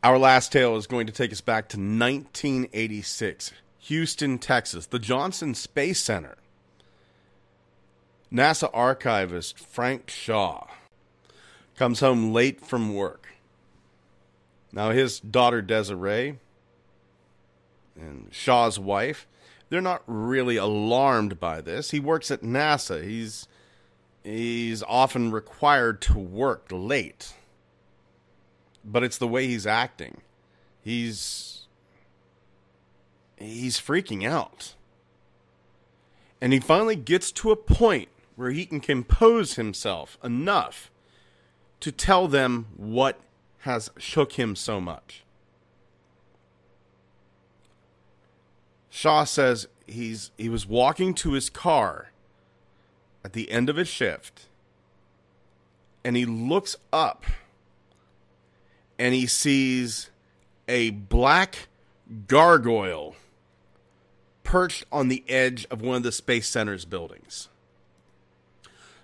Our 0.02 0.18
last 0.18 0.50
tale 0.50 0.76
is 0.76 0.86
going 0.86 1.06
to 1.06 1.12
take 1.12 1.30
us 1.30 1.40
back 1.40 1.68
to 1.70 1.76
1986, 1.76 3.52
Houston, 3.80 4.38
Texas, 4.38 4.86
the 4.86 4.98
Johnson 4.98 5.54
Space 5.54 6.00
Center. 6.00 6.36
NASA 8.32 8.70
archivist 8.72 9.58
Frank 9.58 10.08
Shaw 10.08 10.66
comes 11.76 12.00
home 12.00 12.32
late 12.32 12.60
from 12.60 12.94
work 12.94 13.28
Now, 14.72 14.90
his 14.90 15.18
daughter 15.18 15.62
Desiree 15.62 16.38
and 17.96 18.28
Shaw's 18.30 18.78
wife, 18.78 19.26
they're 19.68 19.80
not 19.80 20.02
really 20.06 20.56
alarmed 20.56 21.40
by 21.40 21.60
this. 21.60 21.90
He 21.90 22.00
works 22.00 22.30
at 22.30 22.42
NASA. 22.42 23.02
He's 23.02 23.48
he's 24.22 24.82
often 24.84 25.30
required 25.30 26.00
to 26.02 26.18
work 26.18 26.66
late. 26.70 27.34
But 28.84 29.02
it's 29.02 29.18
the 29.18 29.28
way 29.28 29.46
he's 29.46 29.66
acting. 29.66 30.20
He's 30.82 31.59
he's 33.40 33.80
freaking 33.80 34.28
out. 34.28 34.74
And 36.40 36.52
he 36.52 36.60
finally 36.60 36.96
gets 36.96 37.32
to 37.32 37.50
a 37.50 37.56
point 37.56 38.08
where 38.36 38.50
he 38.50 38.64
can 38.64 38.80
compose 38.80 39.54
himself 39.54 40.16
enough 40.24 40.90
to 41.80 41.92
tell 41.92 42.28
them 42.28 42.66
what 42.76 43.20
has 43.60 43.90
shook 43.98 44.32
him 44.32 44.56
so 44.56 44.80
much. 44.80 45.24
Shaw 48.88 49.24
says 49.24 49.68
he's 49.86 50.30
he 50.36 50.48
was 50.48 50.66
walking 50.66 51.14
to 51.14 51.32
his 51.32 51.50
car 51.50 52.10
at 53.24 53.34
the 53.34 53.50
end 53.50 53.68
of 53.68 53.76
his 53.76 53.88
shift 53.88 54.46
and 56.04 56.16
he 56.16 56.24
looks 56.24 56.76
up 56.92 57.24
and 58.98 59.14
he 59.14 59.26
sees 59.26 60.10
a 60.68 60.90
black 60.90 61.68
gargoyle 62.26 63.14
perched 64.50 64.84
on 64.90 65.06
the 65.06 65.22
edge 65.28 65.64
of 65.70 65.80
one 65.80 65.98
of 65.98 66.02
the 66.02 66.10
Space 66.10 66.48
Center's 66.48 66.84
buildings. 66.84 67.46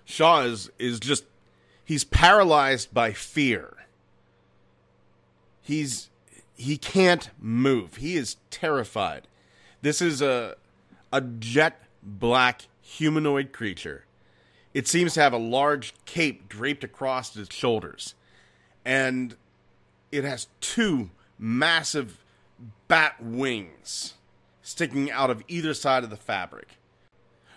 Shaw 0.03 0.41
is, 0.41 0.69
is 0.77 0.99
just, 0.99 1.23
he's 1.85 2.03
paralyzed 2.03 2.93
by 2.93 3.13
fear. 3.13 3.73
He's, 5.61 6.09
he 6.57 6.77
can't 6.77 7.29
move. 7.39 7.95
He 7.95 8.17
is 8.17 8.35
terrified. 8.51 9.29
This 9.81 10.01
is 10.01 10.21
a, 10.21 10.55
a 11.13 11.21
jet 11.21 11.81
black 12.03 12.63
humanoid 12.81 13.53
creature. 13.53 14.03
It 14.73 14.85
seems 14.85 15.13
to 15.13 15.21
have 15.21 15.31
a 15.31 15.37
large 15.37 15.93
cape 16.03 16.49
draped 16.49 16.83
across 16.83 17.37
its 17.37 17.55
shoulders. 17.55 18.15
And 18.83 19.37
it 20.11 20.25
has 20.25 20.47
two 20.59 21.09
massive 21.39 22.21
bat 22.89 23.23
wings 23.23 24.15
sticking 24.67 25.09
out 25.09 25.29
of 25.29 25.41
either 25.47 25.73
side 25.73 26.03
of 26.03 26.09
the 26.09 26.17
fabric. 26.17 26.67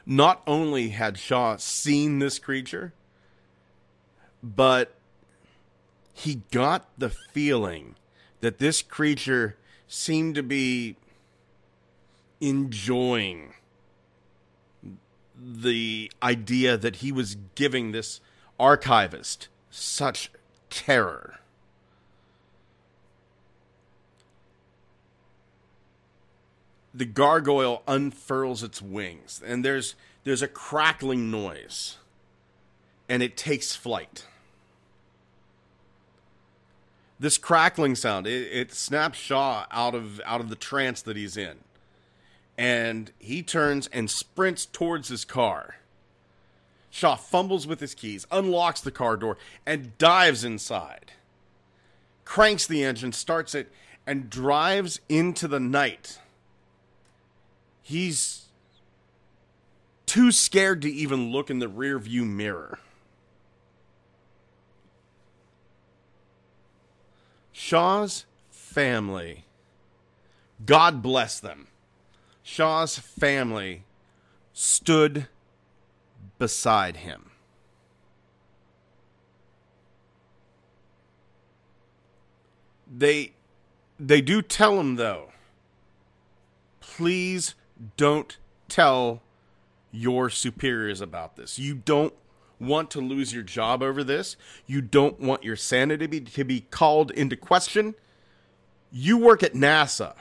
Not 0.07 0.43
only 0.47 0.91
had 0.91 1.19
Shaw 1.19 1.57
seen 1.57 2.21
this 2.21 2.39
creature, 2.39 2.93
but 4.45 4.95
he 6.13 6.43
got 6.53 6.89
the 6.97 7.11
feeling 7.11 7.97
that 8.43 8.59
this 8.59 8.81
creature 8.81 9.57
seemed 9.89 10.37
to 10.37 10.45
be 10.45 10.95
enjoying 12.41 13.55
the 15.35 16.13
idea 16.23 16.77
that 16.77 16.97
he 16.97 17.11
was 17.11 17.37
giving 17.57 17.91
this 17.91 18.21
archivist 18.57 19.49
such 19.69 20.31
terror. 20.71 21.40
The 26.93 27.05
gargoyle 27.05 27.83
unfurls 27.87 28.63
its 28.63 28.83
wings 28.83 29.41
and 29.45 29.65
there's 29.65 29.95
there's 30.25 30.43
a 30.43 30.49
crackling 30.49 31.31
noise 31.31 31.97
and 33.09 33.23
it 33.23 33.37
takes 33.37 33.75
flight. 33.75 34.27
This 37.19 37.39
crackling 37.39 37.95
sound 37.95 38.27
it, 38.27 38.51
it, 38.53 38.73
snaps 38.73 39.19
shaw 39.19 39.67
out 39.71 39.95
of 39.95 40.21
out 40.25 40.41
of 40.41 40.49
the 40.49 40.57
trance 40.57 41.03
that 41.03 41.17
he's 41.17 41.37
in 41.37 41.59
and 42.59 43.13
he 43.19 43.43
turns 43.43 43.89
and 43.89 44.11
sprints 44.11 44.67
towards 44.67 45.09
his 45.09 45.25
car. 45.25 45.77
Shaw 46.91 47.15
fumbles 47.15 47.67
with 47.67 47.81
his 47.81 47.95
keys 47.95 48.27
unlocks 48.33 48.81
the 48.81 48.91
car 48.91 49.17
door 49.17 49.39
and 49.65 49.97
dives 49.97 50.45
inside. 50.45 51.13
Cranks 52.25 52.67
the 52.67 52.83
engine 52.83 53.13
starts 53.13 53.55
it 53.55 53.71
and 54.07 54.29
drives 54.29 55.01
into 55.09 55.47
the 55.47 55.61
night 55.61 56.19
he's 57.91 58.47
too 60.07 60.31
scared 60.31 60.81
to 60.83 60.89
even 60.89 61.33
look 61.33 61.51
in 61.51 61.59
the 61.59 61.69
rear 61.69 61.99
view 61.99 62.25
mirror. 62.25 62.79
Shaw's 67.53 68.27
family, 68.49 69.45
God 70.65 71.03
bless 71.03 71.41
them, 71.41 71.67
Shaw's 72.45 72.97
family 72.99 73.83
stood 74.53 75.27
beside 76.39 76.99
him. 76.99 77.31
They 82.89 83.33
they 83.99 84.21
do 84.21 84.43
tell 84.43 84.79
him 84.79 84.95
though, 84.95 85.31
please 86.81 87.55
don't 87.97 88.37
tell 88.69 89.23
your 89.91 90.31
superiors 90.31 91.01
about 91.01 91.37
this. 91.37 91.59
You 91.59 91.75
don't 91.75 92.15
want 92.59 92.91
to 92.91 93.01
lose 93.01 93.33
your 93.33 93.43
job 93.43 93.83
over 93.83 94.05
this. 94.05 94.37
You 94.67 94.81
don't 94.81 95.19
want 95.19 95.43
your 95.43 95.57
sanity 95.57 96.21
to 96.21 96.45
be, 96.45 96.61
called 96.61 97.11
into 97.11 97.37
question. 97.37 97.95
You 98.93 99.17
work 99.19 99.43
at 99.43 99.55
NASA. 99.55 100.15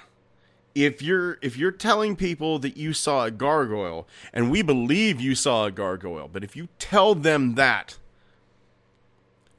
If 0.76 1.02
you're 1.02 1.40
if 1.42 1.58
you're 1.58 1.72
telling 1.72 2.16
people 2.16 2.60
that 2.60 2.78
you 2.78 2.94
saw 2.94 3.26
a 3.26 3.32
gargoyle 3.32 4.08
and 4.32 4.52
we 4.52 4.62
believe 4.62 5.20
you 5.20 5.36
saw 5.36 5.66
a 5.66 5.72
gargoyle, 5.72 6.30
but 6.32 6.44
if 6.44 6.56
you 6.56 6.70
tell 6.78 7.16
them 7.16 7.56
that 7.56 7.98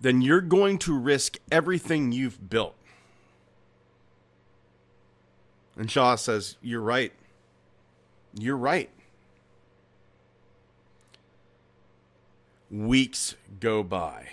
then 0.01 0.23
you're 0.23 0.41
going 0.41 0.79
to 0.79 0.97
risk 0.97 1.39
everything 1.53 2.11
you've 2.11 2.49
built. 2.49 2.75
And 5.77 5.91
Shaw 5.91 6.17
says, 6.17 6.57
"You're 6.63 6.81
right. 6.81 7.13
You're 8.35 8.57
right. 8.57 8.91
Weeks 12.71 13.35
go 13.59 13.83
by. 13.83 14.29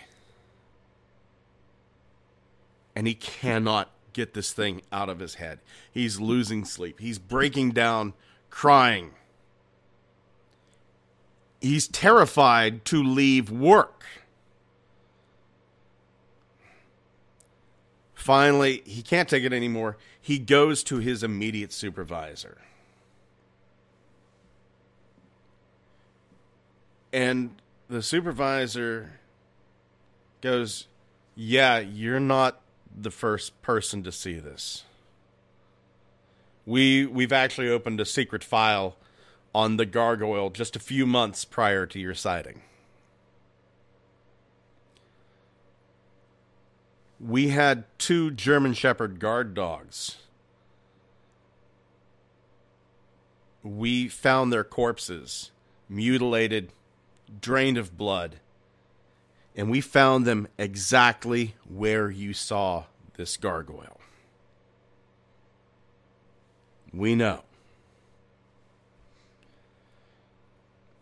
And 2.96 3.08
he 3.08 3.16
cannot 3.16 3.92
get 4.14 4.34
this 4.34 4.52
thing 4.52 4.82
out 4.92 5.10
of 5.10 5.20
his 5.20 5.36
head. 5.36 5.60
He's 5.92 6.20
losing 6.20 6.66
sleep. 6.66 7.00
He's 7.00 7.20
breaking 7.20 7.72
down, 7.72 8.14
crying. 8.50 9.12
He's 11.62 11.88
terrified 11.88 12.86
to 12.86 13.02
leave 13.04 13.50
work. 13.50 14.06
Finally, 18.14 18.84
he 18.86 19.02
can't 19.02 19.30
take 19.30 19.44
it 19.44 19.54
anymore. 19.54 19.98
He 20.20 20.38
goes 20.38 20.84
to 20.84 20.98
his 20.98 21.24
immediate 21.24 21.72
supervisor. 21.72 22.58
And 27.12 27.56
the 27.90 28.02
supervisor 28.02 29.20
goes, 30.42 30.88
Yeah, 31.36 31.80
you're 31.80 32.20
not 32.20 32.62
the 32.96 33.12
first 33.12 33.62
person 33.62 34.04
to 34.04 34.12
see 34.12 34.40
this. 34.40 34.84
We 36.66 37.06
we've 37.06 37.32
actually 37.32 37.70
opened 37.70 38.02
a 38.02 38.06
secret 38.06 38.44
file 38.44 38.98
on 39.56 39.78
the 39.78 39.86
gargoyle 39.86 40.50
just 40.50 40.76
a 40.76 40.80
few 40.80 41.06
months 41.06 41.46
prior 41.46 41.86
to 41.86 42.00
your 42.00 42.14
sighting. 42.14 42.62
We 47.20 47.50
had 47.50 47.86
two 47.98 48.32
German 48.32 48.74
Shepherd 48.74 49.20
guard 49.20 49.54
dogs. 49.54 50.18
We 53.64 54.08
found 54.08 54.54
their 54.54 54.64
corpses 54.64 55.52
mutilated 55.90 56.72
drained 57.42 57.78
of 57.78 57.98
blood. 57.98 58.38
And 59.56 59.70
we 59.70 59.82
found 59.82 60.26
them 60.26 60.48
exactly 60.58 61.56
where 61.68 62.10
you 62.10 62.34
saw 62.34 62.86
this 63.16 63.38
gargoyle. 63.38 64.00
We 66.94 67.16
know. 67.16 67.42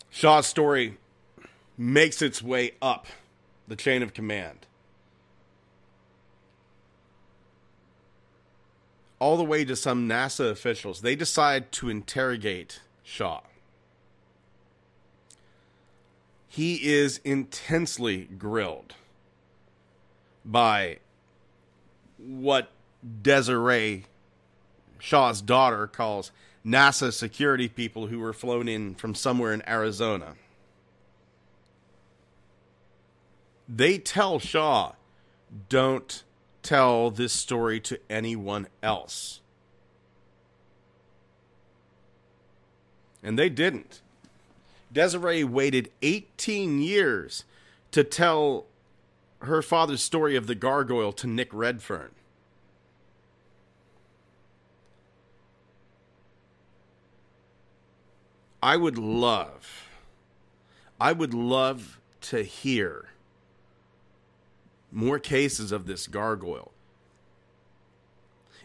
Shaw's 0.09 0.47
story 0.47 0.97
makes 1.77 2.21
its 2.21 2.41
way 2.41 2.71
up 2.81 3.07
the 3.67 3.75
chain 3.75 4.01
of 4.01 4.13
command. 4.13 4.65
All 9.19 9.35
the 9.35 9.43
way 9.43 9.65
to 9.65 9.75
some 9.75 10.07
NASA 10.07 10.49
officials. 10.49 11.01
They 11.01 11.15
decide 11.15 11.71
to 11.73 11.89
interrogate 11.89 12.79
Shaw 13.03 13.41
he 16.47 16.75
is 16.93 17.19
intensely 17.23 18.25
grilled 18.37 18.93
by 20.43 20.99
what 22.17 22.69
Desiree 23.21 24.05
Shaw's 24.99 25.41
daughter 25.41 25.87
calls 25.87 26.31
NASA 26.65 27.13
security 27.13 27.67
people 27.67 28.07
who 28.07 28.19
were 28.19 28.33
flown 28.33 28.67
in 28.67 28.95
from 28.95 29.13
somewhere 29.13 29.53
in 29.53 29.67
Arizona. 29.67 30.35
They 33.67 33.97
tell 33.97 34.39
Shaw, 34.39 34.93
don't 35.69 36.23
tell 36.63 37.11
this 37.11 37.33
story 37.33 37.79
to 37.81 37.99
anyone 38.09 38.67
else. 38.81 39.41
And 43.23 43.37
they 43.37 43.49
didn't. 43.49 44.01
Desiree 44.95 45.43
waited 45.43 45.91
18 46.01 46.81
years 46.81 47.43
to 47.91 48.01
tell 48.03 48.65
her 49.41 49.61
father's 49.61 50.01
story 50.01 50.37
of 50.37 50.47
the 50.47 50.55
gargoyle 50.55 51.11
to 51.11 51.27
Nick 51.27 51.49
Redfern. 51.51 52.11
I 58.63 58.77
would 58.77 58.97
love, 58.97 59.89
I 60.99 61.11
would 61.11 61.33
love 61.33 61.99
to 62.21 62.43
hear 62.43 63.09
more 64.91 65.19
cases 65.19 65.73
of 65.73 65.87
this 65.87 66.07
gargoyle. 66.07 66.71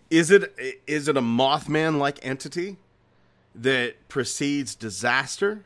Is 0.08 0.30
it 0.30 0.54
is 0.86 1.08
it 1.08 1.16
a 1.16 1.22
Mothman 1.22 1.98
like 1.98 2.24
entity 2.24 2.76
that 3.52 4.08
precedes 4.08 4.76
disaster? 4.76 5.64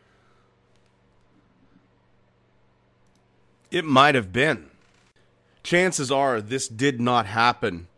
It 3.75 3.85
might 3.85 4.15
have 4.15 4.33
been. 4.33 4.71
Chances 5.65 6.09
are 6.13 6.41
this 6.41 6.69
did 6.69 7.01
not 7.01 7.27
happen 7.27 7.89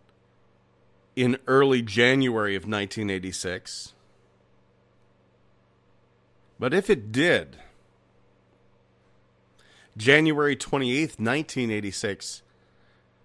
in 1.14 1.37
early 1.47 1.83
January 1.83 2.57
of 2.57 2.62
1986. 2.62 3.93
But 6.59 6.72
if 6.72 6.89
it 6.89 7.12
did, 7.12 7.59
January 9.99 10.57
28th, 10.57 11.20
1986, 11.20 12.43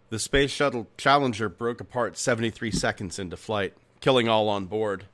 the 0.10 0.20
Space 0.20 0.52
Shuttle 0.52 0.88
Challenger 0.98 1.48
broke 1.48 1.80
apart 1.80 2.18
73 2.18 2.70
seconds 2.70 3.18
into 3.18 3.38
flight, 3.38 3.76
killing 4.02 4.28
all 4.28 4.50
on 4.50 4.66
board. 4.66 5.06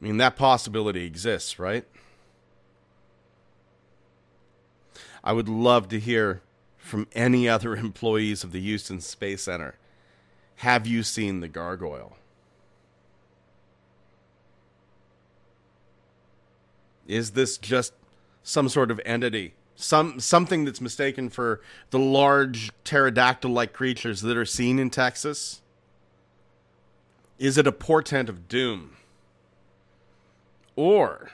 I 0.00 0.04
mean, 0.04 0.18
that 0.18 0.36
possibility 0.36 1.04
exists, 1.04 1.58
right? 1.58 1.84
I 5.26 5.32
would 5.32 5.48
love 5.48 5.88
to 5.88 5.98
hear 5.98 6.40
from 6.78 7.08
any 7.12 7.48
other 7.48 7.74
employees 7.76 8.44
of 8.44 8.52
the 8.52 8.60
Houston 8.60 9.00
Space 9.00 9.42
Center. 9.42 9.74
Have 10.60 10.86
you 10.86 11.02
seen 11.02 11.40
the 11.40 11.48
gargoyle? 11.48 12.16
Is 17.08 17.32
this 17.32 17.58
just 17.58 17.92
some 18.44 18.68
sort 18.68 18.92
of 18.92 19.00
entity? 19.04 19.54
Some 19.74 20.20
something 20.20 20.64
that's 20.64 20.80
mistaken 20.80 21.28
for 21.28 21.60
the 21.90 21.98
large 21.98 22.70
pterodactyl-like 22.84 23.72
creatures 23.72 24.22
that 24.22 24.36
are 24.36 24.46
seen 24.46 24.78
in 24.78 24.90
Texas? 24.90 25.60
Is 27.38 27.58
it 27.58 27.66
a 27.66 27.72
portent 27.72 28.28
of 28.28 28.48
doom? 28.48 28.96
Or 30.76 31.30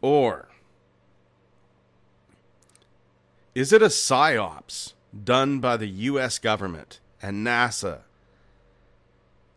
or 0.00 0.48
is 3.54 3.72
it 3.72 3.82
a 3.82 3.86
psyops 3.86 4.94
done 5.24 5.60
by 5.60 5.76
the 5.76 5.86
US 5.86 6.38
government 6.38 7.00
and 7.22 7.46
NASA 7.46 8.00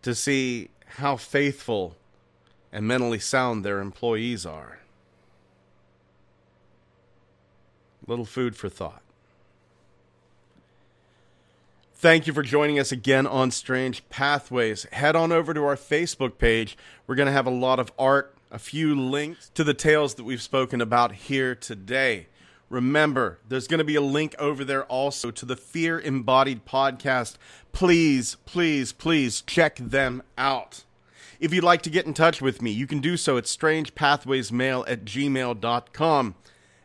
to 0.01 0.13
see 0.13 0.69
how 0.97 1.17
faithful 1.17 1.95
and 2.71 2.87
mentally 2.87 3.19
sound 3.19 3.63
their 3.63 3.79
employees 3.79 4.45
are. 4.45 4.79
Little 8.05 8.25
food 8.25 8.55
for 8.55 8.69
thought. 8.69 9.01
Thank 11.95 12.27
you 12.27 12.33
for 12.33 12.43
joining 12.43 12.77
us 12.77 12.91
again 12.91 13.25
on 13.25 13.49
Strange 13.49 14.07
Pathways. 14.09 14.83
Head 14.91 15.15
on 15.15 15.31
over 15.31 15.53
to 15.53 15.63
our 15.63 15.75
Facebook 15.75 16.37
page. 16.37 16.77
We're 17.07 17.15
going 17.15 17.25
to 17.25 17.31
have 17.31 17.47
a 17.47 17.51
lot 17.51 17.79
of 17.79 17.91
art, 17.97 18.35
a 18.51 18.59
few 18.59 18.95
links 18.95 19.49
to 19.55 19.63
the 19.63 19.73
tales 19.73 20.13
that 20.13 20.23
we've 20.23 20.41
spoken 20.41 20.79
about 20.79 21.13
here 21.13 21.55
today. 21.55 22.27
Remember, 22.69 23.39
there's 23.47 23.67
going 23.67 23.77
to 23.79 23.85
be 23.85 23.95
a 23.95 24.01
link 24.01 24.35
over 24.37 24.65
there 24.65 24.83
also 24.85 25.31
to 25.31 25.45
the 25.45 25.55
Fear 25.55 25.99
Embodied 25.99 26.65
podcast. 26.65 27.35
Please, 27.71 28.35
please, 28.45 28.91
please 28.91 29.41
check 29.41 29.77
them 29.77 30.21
out. 30.37 30.83
If 31.39 31.53
you'd 31.53 31.63
like 31.63 31.81
to 31.83 31.89
get 31.89 32.05
in 32.05 32.13
touch 32.13 32.41
with 32.41 32.61
me, 32.61 32.71
you 32.71 32.87
can 32.87 32.99
do 32.99 33.15
so 33.15 33.37
at 33.37 33.45
strangepathwaysmail 33.45 34.85
at 34.87 35.05
gmail.com. 35.05 36.35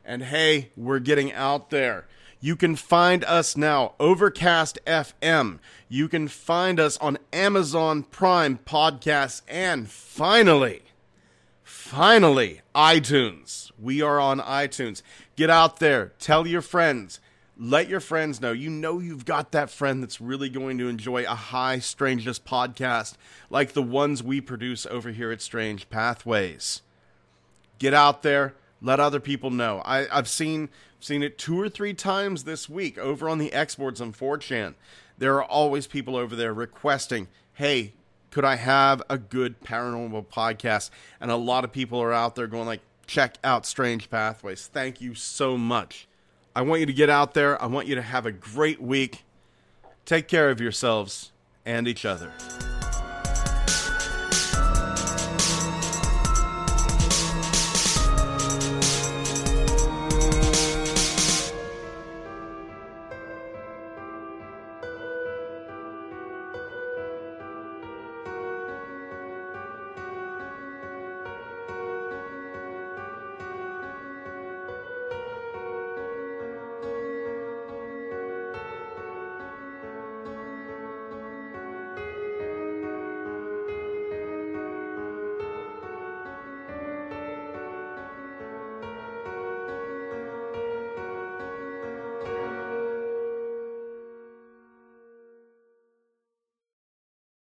And 0.04 0.22
hey, 0.24 0.70
we're 0.76 0.98
getting 0.98 1.32
out 1.32 1.70
there. 1.70 2.06
You 2.40 2.56
can 2.56 2.74
find 2.76 3.24
us 3.24 3.56
now, 3.56 3.94
Overcast 4.00 4.78
FM. 4.84 5.60
You 5.88 6.08
can 6.08 6.28
find 6.28 6.80
us 6.80 6.96
on 6.98 7.18
Amazon 7.32 8.02
Prime 8.02 8.58
Podcasts. 8.58 9.42
And 9.46 9.88
finally, 9.88 10.82
finally, 11.62 12.60
iTunes. 12.74 13.70
We 13.78 14.02
are 14.02 14.18
on 14.18 14.40
iTunes. 14.40 15.02
Get 15.36 15.50
out 15.50 15.78
there, 15.78 16.12
tell 16.18 16.46
your 16.46 16.62
friends 16.62 17.20
let 17.58 17.88
your 17.88 18.00
friends 18.00 18.40
know. 18.40 18.52
You 18.52 18.70
know 18.70 18.98
you've 18.98 19.24
got 19.24 19.52
that 19.52 19.70
friend 19.70 20.02
that's 20.02 20.20
really 20.20 20.48
going 20.48 20.78
to 20.78 20.88
enjoy 20.88 21.24
a 21.24 21.34
high 21.34 21.78
strangeness 21.78 22.38
podcast 22.38 23.14
like 23.50 23.72
the 23.72 23.82
ones 23.82 24.22
we 24.22 24.40
produce 24.40 24.86
over 24.86 25.10
here 25.10 25.30
at 25.30 25.42
Strange 25.42 25.88
Pathways. 25.90 26.82
Get 27.78 27.94
out 27.94 28.22
there, 28.22 28.54
let 28.80 29.00
other 29.00 29.20
people 29.20 29.50
know. 29.50 29.82
I, 29.84 30.06
have 30.10 30.28
seen 30.28 30.70
seen 30.98 31.22
it 31.22 31.36
two 31.36 31.60
or 31.60 31.68
three 31.68 31.94
times 31.94 32.44
this 32.44 32.68
week 32.68 32.96
over 32.96 33.28
on 33.28 33.38
the 33.38 33.52
exports 33.52 34.00
on 34.00 34.12
4chan. 34.12 34.74
There 35.18 35.34
are 35.36 35.44
always 35.44 35.86
people 35.86 36.16
over 36.16 36.34
there 36.36 36.54
requesting, 36.54 37.28
hey, 37.54 37.92
could 38.30 38.44
I 38.44 38.56
have 38.56 39.02
a 39.10 39.18
good 39.18 39.60
paranormal 39.60 40.26
podcast? 40.26 40.90
And 41.20 41.30
a 41.30 41.36
lot 41.36 41.64
of 41.64 41.72
people 41.72 42.00
are 42.00 42.12
out 42.12 42.34
there 42.34 42.46
going 42.46 42.66
like, 42.66 42.80
check 43.12 43.36
out 43.44 43.66
Strange 43.66 44.08
Pathways. 44.08 44.70
Thank 44.72 45.02
you 45.02 45.14
so 45.14 45.58
much. 45.58 46.08
I 46.56 46.62
want 46.62 46.80
you 46.80 46.86
to 46.86 46.94
get 46.94 47.10
out 47.10 47.34
there. 47.34 47.62
I 47.62 47.66
want 47.66 47.86
you 47.86 47.94
to 47.94 48.02
have 48.02 48.24
a 48.24 48.32
great 48.32 48.80
week. 48.80 49.24
Take 50.06 50.28
care 50.28 50.48
of 50.48 50.62
yourselves 50.62 51.30
and 51.66 51.86
each 51.86 52.06
other. 52.06 52.32